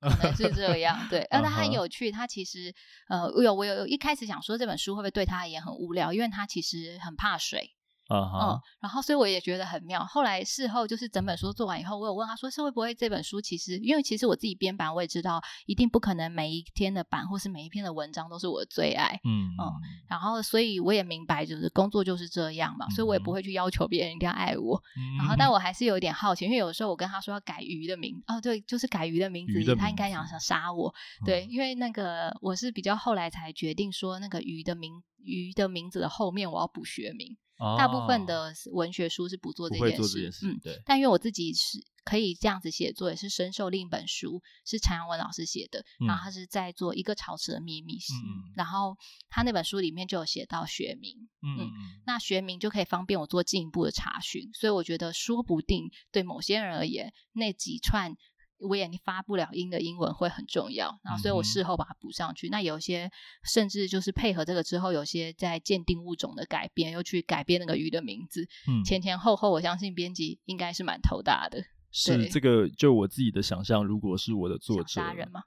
[0.12, 1.08] 可能是这样。
[1.08, 2.72] 对，但他很有趣，他其实
[3.08, 7.74] 呃，有我有，我有一开始想说这本书会不会对他也很无聊，因为他其实很怕水。
[8.08, 8.54] Uh huh.
[8.54, 10.04] 嗯，然后所以我也觉得很妙。
[10.04, 19.18] 后来事后就是整本书做完以后，我有问他说，是会不会这本书其实，因为其实我自己编版，我也知道一定不可能每一天的版或是每一篇的文章都是我的最爱。
[19.24, 19.72] 嗯嗯，
[20.08, 24.80] 然后所以我也明白，就是工作就是这样嘛，所以我也不会去要求别人一定要爱我。
[24.96, 30.94] 嗯、然后，但我还是有一点好奇，因为有时候我跟他说要改鱼的名，哦，对，就是改鱼的名字，名字他应该想想杀我。
[31.24, 37.36] 对，嗯、因为那个我是比较后来才决定说，那个鱼的名鱼的名字的后面我要补学名。
[37.78, 40.82] 大部分的文学书是不做这件事，件事嗯，对。
[40.84, 48.98] 但因为我自己是可以这样子写作，也是深受另一本书是陈阳文老师写的，嗯、然后他是在做一个潮池的秘密，嗯，然后
[49.30, 51.72] 他那本书里面就有写到学名，嗯，嗯，
[52.04, 58.14] 那学名就可以方便我做进一步的查询，所以我觉得说不定对某些人而言，那几串。
[58.60, 62.48] 我眼里发不了音的英文会很重要，然后所以我事后把它补上去。
[62.48, 63.10] 嗯、那有些
[63.44, 68.48] 甚至就是配合这个之后，有些在鉴定物种的改编，又去改编那个鱼的名字。
[68.68, 71.62] 嗯，前前后后，我相信编辑应该是蛮头大的。
[71.92, 75.42] 是这个，就我自己的想象，如果是我的作者，杀人吗？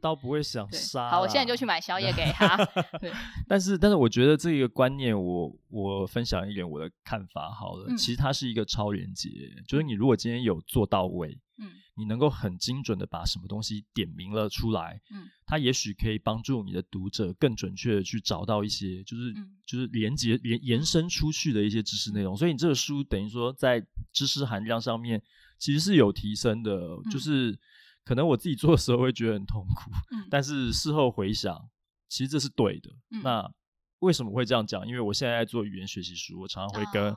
[0.00, 1.10] 倒不会想 杀。
[1.10, 2.56] 好，我现在就去买宵夜给 他。
[3.46, 7.86] 但是，但是我觉得这个观念我，我我分享一点我的看法好了。
[7.88, 9.28] 嗯、其实它是一个超连接，
[9.68, 11.38] 就是你如果今天有做到位。
[11.62, 22.36] 嗯，你能够很精准的把什么东西点明了出来，嗯，它也许可以帮助你的读者更准确的去找到一些，就是、嗯、就是连接连延伸出去的一些知识内容。
[22.36, 25.22] 所以你这个书等于说在知识含量上面
[25.58, 26.72] 其实是有提升的。
[26.72, 27.58] 嗯、就是
[28.04, 31.70] 可能我自己做的时候会觉得很痛苦，嗯，但是事后回想，
[32.08, 32.90] 其实这是对的。
[33.10, 33.54] 嗯、那
[34.00, 34.84] 为什么会这样讲？
[34.86, 37.14] 因为我现在在做语言学习书，我常常会跟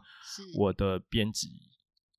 [0.57, 1.49] 我的编辑。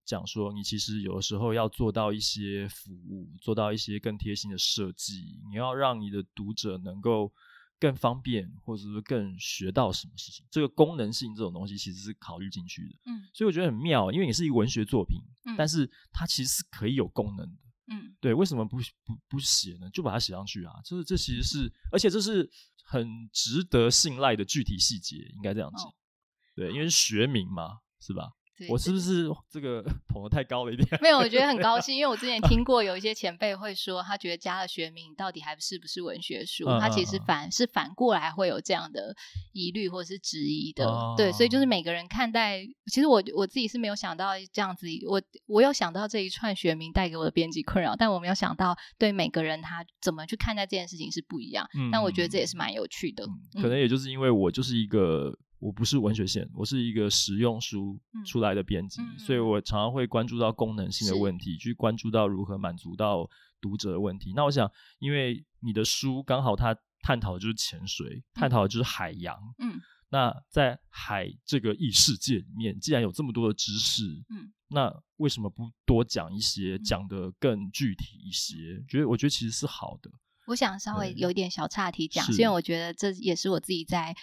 [0.06, 7.32] 讲说，你其实有的时候要做到一些服务，做到一些更贴心的设计，你要让你的读者能够
[7.78, 10.46] 更方便，或者是更学到什么事情。
[10.50, 12.94] 这个功能性这种东西其实是考虑进去的。
[13.06, 17.58] 嗯，所以我觉得很妙，因为你是一个文学作品，嗯，但是它其实是可以有功能的。
[17.88, 19.90] 嗯，对，为什么不不不写呢？
[19.90, 20.72] 就把它写上去啊！
[20.84, 22.48] 就是这其实是，而且这是
[22.82, 25.86] 很值得信赖的具体细节，应该这样讲。
[25.86, 25.94] 哦，
[26.56, 28.32] 对，因为是学名嘛，是吧？
[28.56, 30.98] 对我是不是 这个 捧的太高了一点？
[31.02, 36.64] 没有，我觉得很高 兴，因为我之前听过有一些前辈会说，他觉得加了学名到底还是不是文学书？
[36.66, 39.14] 嗯、他其实反是反过来会有这样的
[39.52, 40.86] 疑虑或是质疑的。
[40.86, 51.68] 嗯、对，所以就是每个人看待，其实我我自己是没有想到这样子，我我有想到这一串学名带给我的编辑困扰，但我没有想到对每个人他怎么去看待这件事情是不一样。
[51.78, 53.26] 嗯、但我觉得这也是蛮有趣的。
[53.54, 55.36] 嗯、可能也就是因为我就是一个。
[55.66, 63.28] 我不是文学线，我是一个实用书出来的编辑，嗯、所以我常常会关注到功能性的问题，去关注到如何满足到
[63.60, 64.32] 读者的问题。
[64.36, 69.36] 那我想，因为你的书刚好它探讨的就是潜水，嗯、探讨的就是海洋。
[69.58, 78.54] 嗯，那在海这个异世界里面，既然有这么多的知识，嗯，那为什么不多讲一些，讲得更具体一些？
[78.54, 80.08] 嗯、觉得我觉得其实是好的。
[80.46, 84.14] 我想稍微有一点小岔题讲，是因为我觉得这也是我自己在。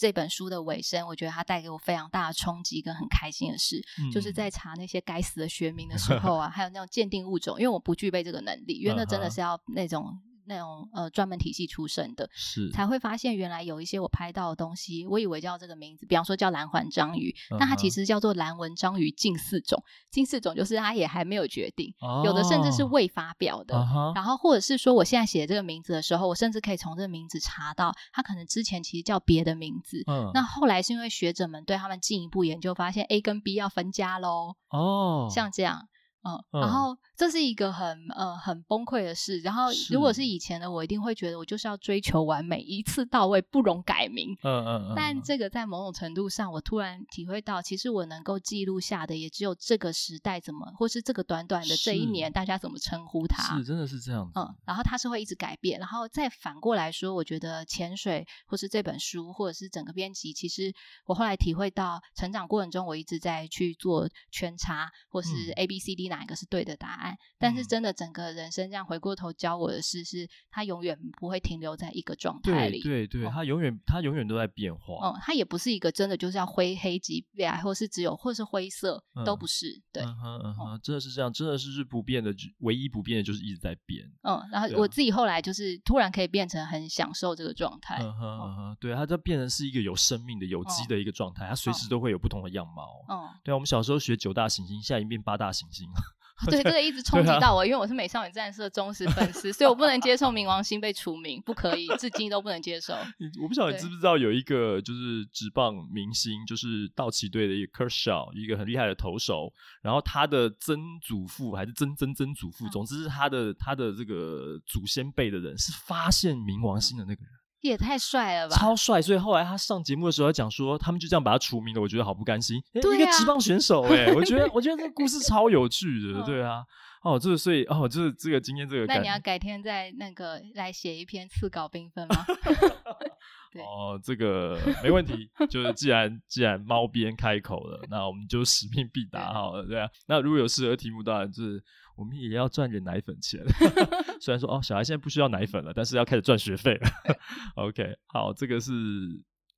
[0.00, 10.18] 这本书的尾声，我觉得它带给我非常大的冲击跟很开心的事，嗯、就是在查那些该死的学名的时候啊， 还有那种鉴定物种，因为我不具备这个能力，因为那真的是要那种。
[10.50, 19.80] 那种呃专门体系出身的，是才会发现原来有一些我拍到的东西，我以为叫这个名字，比方说叫蓝环章鱼，但它其实叫做蓝纹章鱼近似种，
[20.10, 23.76] 近似种就是它也还没有决定，哦、有的甚至是未发表的。
[23.76, 30.02] 哦、然后或者是说我现在写这个名字的时候，我甚至可以从这个名字查到，它可能之前其实叫别的名字。
[30.08, 34.56] 嗯、那后来是因为学者们对他们进一步研究，发现 A 跟 B 要分家喽。
[34.70, 35.86] 哦，像这样。
[36.22, 39.38] 嗯，然后这是一个很呃很崩溃的事。
[39.40, 44.36] 然后如果是以前的我，一定会觉得我就是要追求完美，一次到位，不容改名。
[44.42, 44.92] 嗯嗯嗯。
[44.94, 53.56] 但这个在某种程度上，我突然体会到，其实我能够记录下的，也只有这个时代怎么，或是这个短短的这一年，大家怎么称呼他。
[53.56, 54.30] 是，真的是这样。
[54.34, 55.80] 嗯，然后它是会一直改变。
[55.80, 60.70] 然后再反过来说，我觉得潜水或是这本书，或者是整个编辑，其实
[61.06, 66.09] 我后来体会到，成长过程中我一直在去做圈叉，或是 A B C D。
[66.10, 67.16] 哪一个是对的答案？
[67.38, 72.82] 但是真的，整个人生这样回过头教我的事是，他永远不会停留在一个状态里。
[72.82, 75.08] 对对对，他永远他永远都在变化。
[75.08, 79.80] 嗯，他也不是一个真的就是要灰黑级别，或是只有或是灰色，都不是。
[79.92, 84.04] 对，嗯哼嗯哼，真的是这样，真的是是不变的，唯一不变的就是一直在变。
[84.22, 87.98] 嗯，然后我自己后来就是突然可以变成很享受这个状态。
[88.02, 93.04] 嗯哼嗯哼，对，它就变成是一个有生命的有机的一个状态，它随时都会有不同的样貌。
[93.08, 95.99] 嗯，对啊，我们小时候学九大行星，现在已经变八大行星了。
[96.48, 102.94] 对，这个一直冲击到我，因为我是美少女战士的忠实粉丝，所以我不能接受冥王星被除名，不可以，至今都不能接受。
[103.42, 117.39] 我不晓得你知不知道有一个就是职棒明星，就是道奇队的一个 Kershaw，一个很厉害的投手，然后他的曾祖父还是曾曾曾祖父，总之是他的他的这个祖先辈的人是发现冥王星的那个人。
[117.60, 118.56] 也太帅了吧！
[118.56, 121.80] 超帅，所以后来他上节目的时候讲说，他们就这样把他除名了。
[121.80, 122.60] 我觉得好不甘心。
[122.74, 126.62] 欸对啊、一个职棒选手、欸，哎，我觉得， 我觉得这个故事超有趣的，对啊。
[127.02, 132.26] 哦，这个所以哦，就是这个今天这个，那你要改天再那个来写一篇次稿评分吗？
[133.50, 135.30] 对哦，这个没问题。
[135.48, 139.90] 就是既然既然猫边开口了，那我们就使命必达好了，对啊。
[140.06, 141.62] 那如果有适合题目，当然就是。
[141.96, 143.38] 我们也要赚点奶粉钱，
[144.22, 146.90] 虽然说哦，小孩现在不需要奶粉了，但是要开始赚学费了。
[147.62, 148.72] OK，好，这个是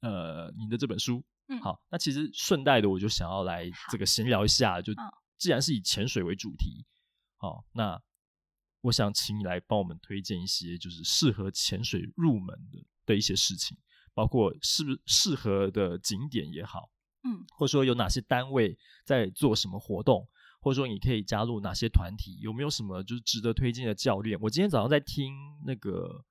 [0.00, 4.92] 呃你的这本书，嗯，好，那其实顺带的我就想要来这个闲聊一下，就
[5.38, 6.84] 既然是以潜水为主题，
[7.36, 7.96] 好，那
[8.80, 13.76] 我想请你来帮我们推荐一些就是适合潜水入门的的一些事情，
[14.14, 16.90] 包括适适合的景点也好，
[17.24, 20.28] 嗯，或者说有哪些单位在做什么活动。
[20.64, 22.38] 或者说你可以加入哪些团体？
[22.40, 24.38] 有没有什么就是值得推荐的教练？
[24.40, 25.34] 我今天早上在听
[25.66, 26.24] 那个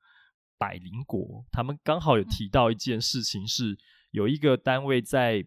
[0.57, 3.77] 百灵国，他们刚好有提到一件事情，是
[4.11, 5.45] 有一个单位在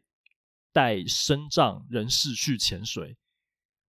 [0.70, 3.16] 带身障人士去潜水。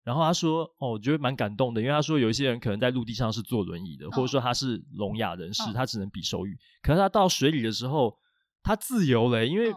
[0.06, 6.56] 然后他说：“哦，我觉得蛮感动的，因为他说有一些人可能在陆地上是坐轮椅的，或者说他是聋哑人士，他只能比手语。
[6.80, 8.16] 可是他到水里的时候，
[8.62, 9.74] 他自由了，因为。”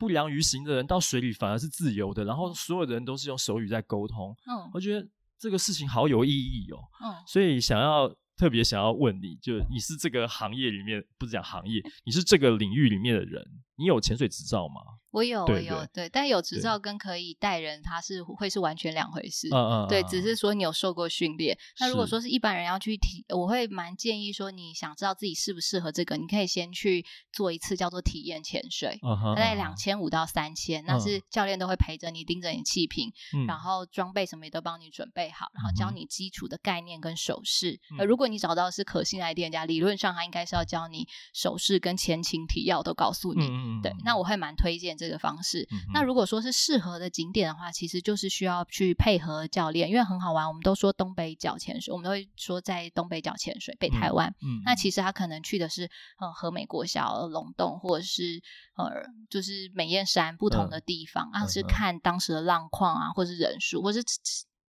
[0.00, 4.32] 不良于行的人到水里反而是自由的，然后所有的人都是用手语在沟通。
[4.46, 5.04] 嗯，我觉得
[5.36, 6.78] 这个事情好有意义哦。
[7.04, 13.44] 嗯，所以想要特别想要问你，就你是这个行业里面，不是讲行业，你是这个领域里面的人，
[13.78, 14.82] 你有潜水执照吗？
[15.10, 19.48] 我有，我有，对，但有执照跟可以带人，它是会是完全两回事。
[19.50, 21.56] 嗯嗯，对，只是说你有受过训练。
[21.80, 33.10] 那如果说是一般人要去体，我会蛮建议说，你想知道自己适不适合这个，你可以先去做一次叫做体验潜水，大概两千五到三千，那是教练都会陪着你，盯着你气瓶，
[33.46, 37.80] 然后装备什么也都帮你准备好，然后教你基础的概念跟手势。
[37.98, 43.67] 呃，如果你找到是可信赖店家，理论上他应该是要教你手势跟前情提要都告诉你。
[43.82, 44.88] 对，那我会蛮推荐。
[44.98, 50.48] 这个方式，嗯、那如果说是适合的景点的话，其实就是需要去配合教练，因为很好玩。
[50.48, 54.34] 我们都说东北角潜水，我们都会说在东北角潜水，北台湾。
[54.42, 55.88] 嗯，那其实他可能去的是
[56.18, 58.42] 呃和美国小龙洞，或者是
[58.76, 58.90] 呃
[59.30, 64.02] 就是美艳山不同的地方，啊、嗯，是看当时的浪况啊，或是人数，或是。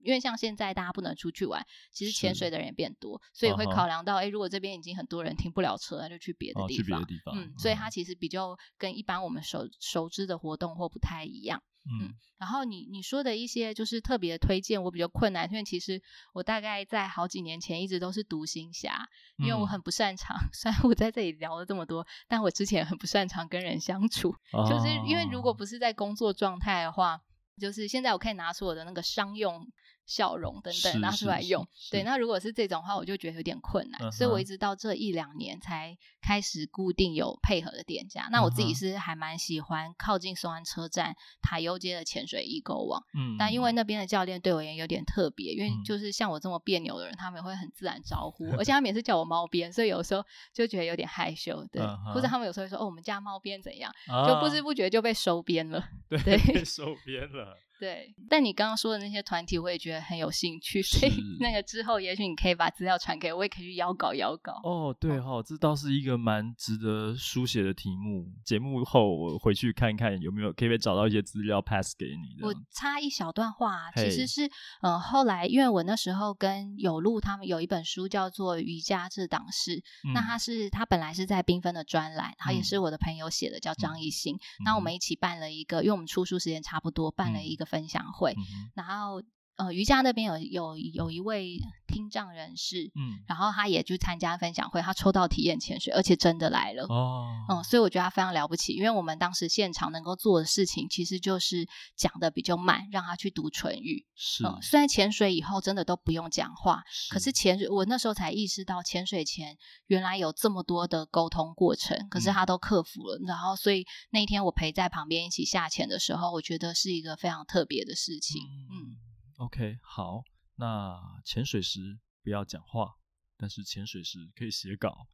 [0.01, 6.77] 因为像现在大家不能出去玩，其实潜水的人也变多，所以会考量到，哎、uh 如果这边已经很多人停不了车，那就去别的地方。
[6.77, 11.63] 去别的地方嗯，所以它其实比较跟一般我们熟熟知的活动或不太一样。
[11.85, 16.01] 嗯，嗯，然后你你说的一些就是特别的推荐，我比较困难，因为其实
[16.33, 20.37] 我大概在好几年前一直都是独行侠，因为我很不擅长。
[20.37, 24.69] 嗯、 虽然我在这里聊了这么多，但我之前很不擅长跟人相处，oh.
[24.69, 27.21] 就是因为如果不是在工作状态的话，
[27.59, 29.67] 就是现在我可以拿出我的那个商用。
[30.09, 31.65] 笑容等等拿出来用。
[31.91, 34.11] 对，那如果是这种话，我就觉得有点困难，uh.
[34.11, 38.23] 所以我一直到这一两年才开始固定有配合的店家。
[38.23, 38.31] Uh.
[38.33, 43.05] 那我自己是还蛮喜欢靠近松安车站塔悠街的潜水易购网。
[43.15, 51.63] 嗯，但因为那边的教练对我也有点特别，因为就是像我这么别扭的人，他们会很自然招呼， 而且他们也是叫我猫边，所以有时候就觉得有点害羞。
[51.71, 52.15] 对，uh.
[52.15, 54.27] 或者他们有时候会说：“哦，我们家猫边怎样？” uh.
[54.27, 55.85] 就不知不觉就被收编了。
[56.09, 57.55] 对，对被收编了。
[57.79, 64.61] 对，但你刚刚说的那些团体，我也觉得很有兴趣，所以那个之后，也许你可以把资料传给我，我也可以去邀稿邀稿。
[64.64, 68.26] 哦，对哈、哦，这倒是一个蛮值得书写的题目。
[68.45, 72.43] 节目后我回去看看有没有可以找到一些资料 pass 给你。
[72.43, 74.47] 我插一小段话，其实是
[74.83, 84.64] 嗯、呃，后来因为我那时候跟有路他们有一本书叫做《瑜伽这档事》，嗯，那他是他本来是在缤纷的专栏，然后也是我的朋友写的，叫张艺兴、嗯。
[84.64, 87.68] 那我们一起办了一个，因为我们出书时间差不多，办了一个。
[87.69, 89.23] 分享会，嗯、然后
[89.59, 109.57] 呃，瑜伽那边有有有一位听障人士，嗯，然后他也去参加分享会，他抽到体验潜水，而且真的来了，哦，嗯，所以我觉得他非常了不起，因为我们当时现场能够做的事情，其实就是讲的比较慢，让他去读唇语，是，嗯，虽然潜水以后真的都不用讲话，是，可是潜水，我那时候才意识到潜水前
[109.89, 118.41] 原来有这么多的沟通过程，可是他都克服了，嗯、然后所以那一天我陪在旁边一起下潜的时候，我觉得是一个非常特别的事情，
[118.71, 118.95] 嗯。
[118.95, 119.08] 嗯
[119.39, 120.24] OK，好，
[120.57, 122.97] 那潜水时不要讲话，
[123.36, 125.07] 但是潜水时可以写稿，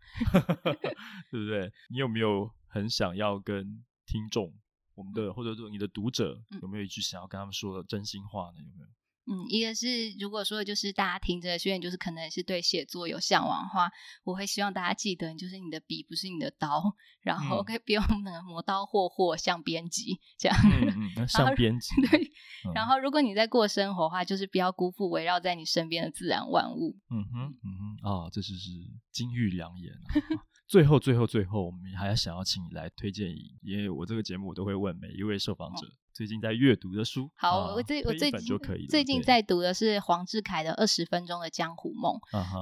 [1.31, 1.71] 对不对？
[1.91, 4.51] 你有没有很想要跟听众，
[4.95, 8.61] 我们的或者说你的读者，有没有一句想要跟他们说的真心话呢？
[8.61, 8.89] 有没有？
[9.27, 13.91] 嗯，一个是如果说就是大家听着，虽然就是可能是对写作有向往的话，
[14.25, 22.21] 我会希望大家记得，就是你的笔不是你的刀，然后可以不用那个磨刀霍霍像编辑这样， 嗯嗯，像编 辑对、
[22.67, 22.73] 嗯。
[22.75, 26.97] 然后如果你在过生活的话，就是不要辜负围绕在你身边的自然万物。
[27.11, 28.71] 嗯哼，嗯哼，哦，这就是
[29.11, 30.45] 金玉良言、啊。
[30.69, 33.31] 最后，最后，最后，我们还要想要请你来推荐，
[33.63, 35.87] 因为我这个节目我都会问每一位受访者。
[36.15, 38.57] 嗯最近在阅读的书，好，啊、我最我最近
[38.89, 42.15] 最近在读的是黄志凯的《二十分钟的江湖梦》。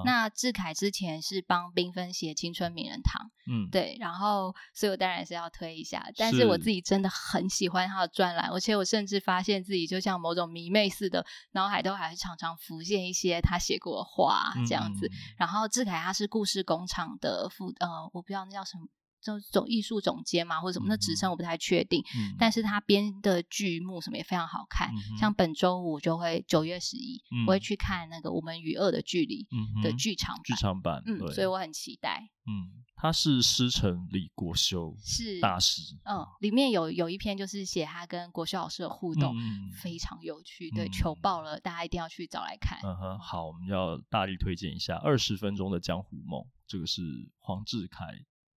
[0.07, 6.03] 那志凯之前是帮缤纷写《青春名人堂》，嗯，对，然后所以我当然是要推一下。
[6.17, 15.07] 但是我自己真的很喜欢他的专栏，而且我甚至发现自己就像某种迷妹似的，脑海都还是常常浮现一些他写过的话这样子。
[15.07, 18.87] 嗯、然后志凯他是故事工厂的副，呃，我不知道那叫什么。
[19.23, 24.91] 就总艺术总监嘛，或者什么那职称我不太确定，嗯，但是他编的剧目什么也非常好看。
[24.93, 29.47] 嗯、像本周五就会九月十一，嗯，我会去看那个《我们与恶的距离》
[29.83, 32.29] 的剧场版，剧场版，嗯，所以我很期待。
[32.45, 42.81] 嗯，他是师承李国修是大师，嗯，里面有有一篇就是写他跟国修老师的互动，嗯，非常有趣，对，求爆了，大家一定要去找来看。
[42.83, 48.07] 嗯哼，好，我们要大力推荐一下《二十分钟的江湖梦》，这个是黄志凯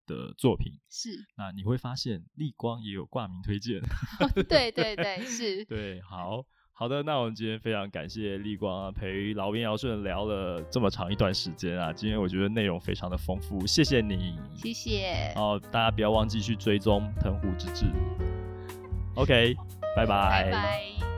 [0.06, 0.72] 的作品。
[0.90, 3.80] 是，那你会发现立光也有挂名推荐，
[4.48, 17.86] 对对对，是，对，好好的，那我们今天非常感谢立光啊，陪老兵姚顺聊了这么长一段时间啊，今天我觉得内容非常的丰富，谢谢你，谢谢，哦，大家不要忘记去追踪藤壶之志
[19.14, 19.54] ，OK，
[19.94, 20.50] 拜拜。
[20.50, 20.50] 拜。
[20.50, 21.13] 拜。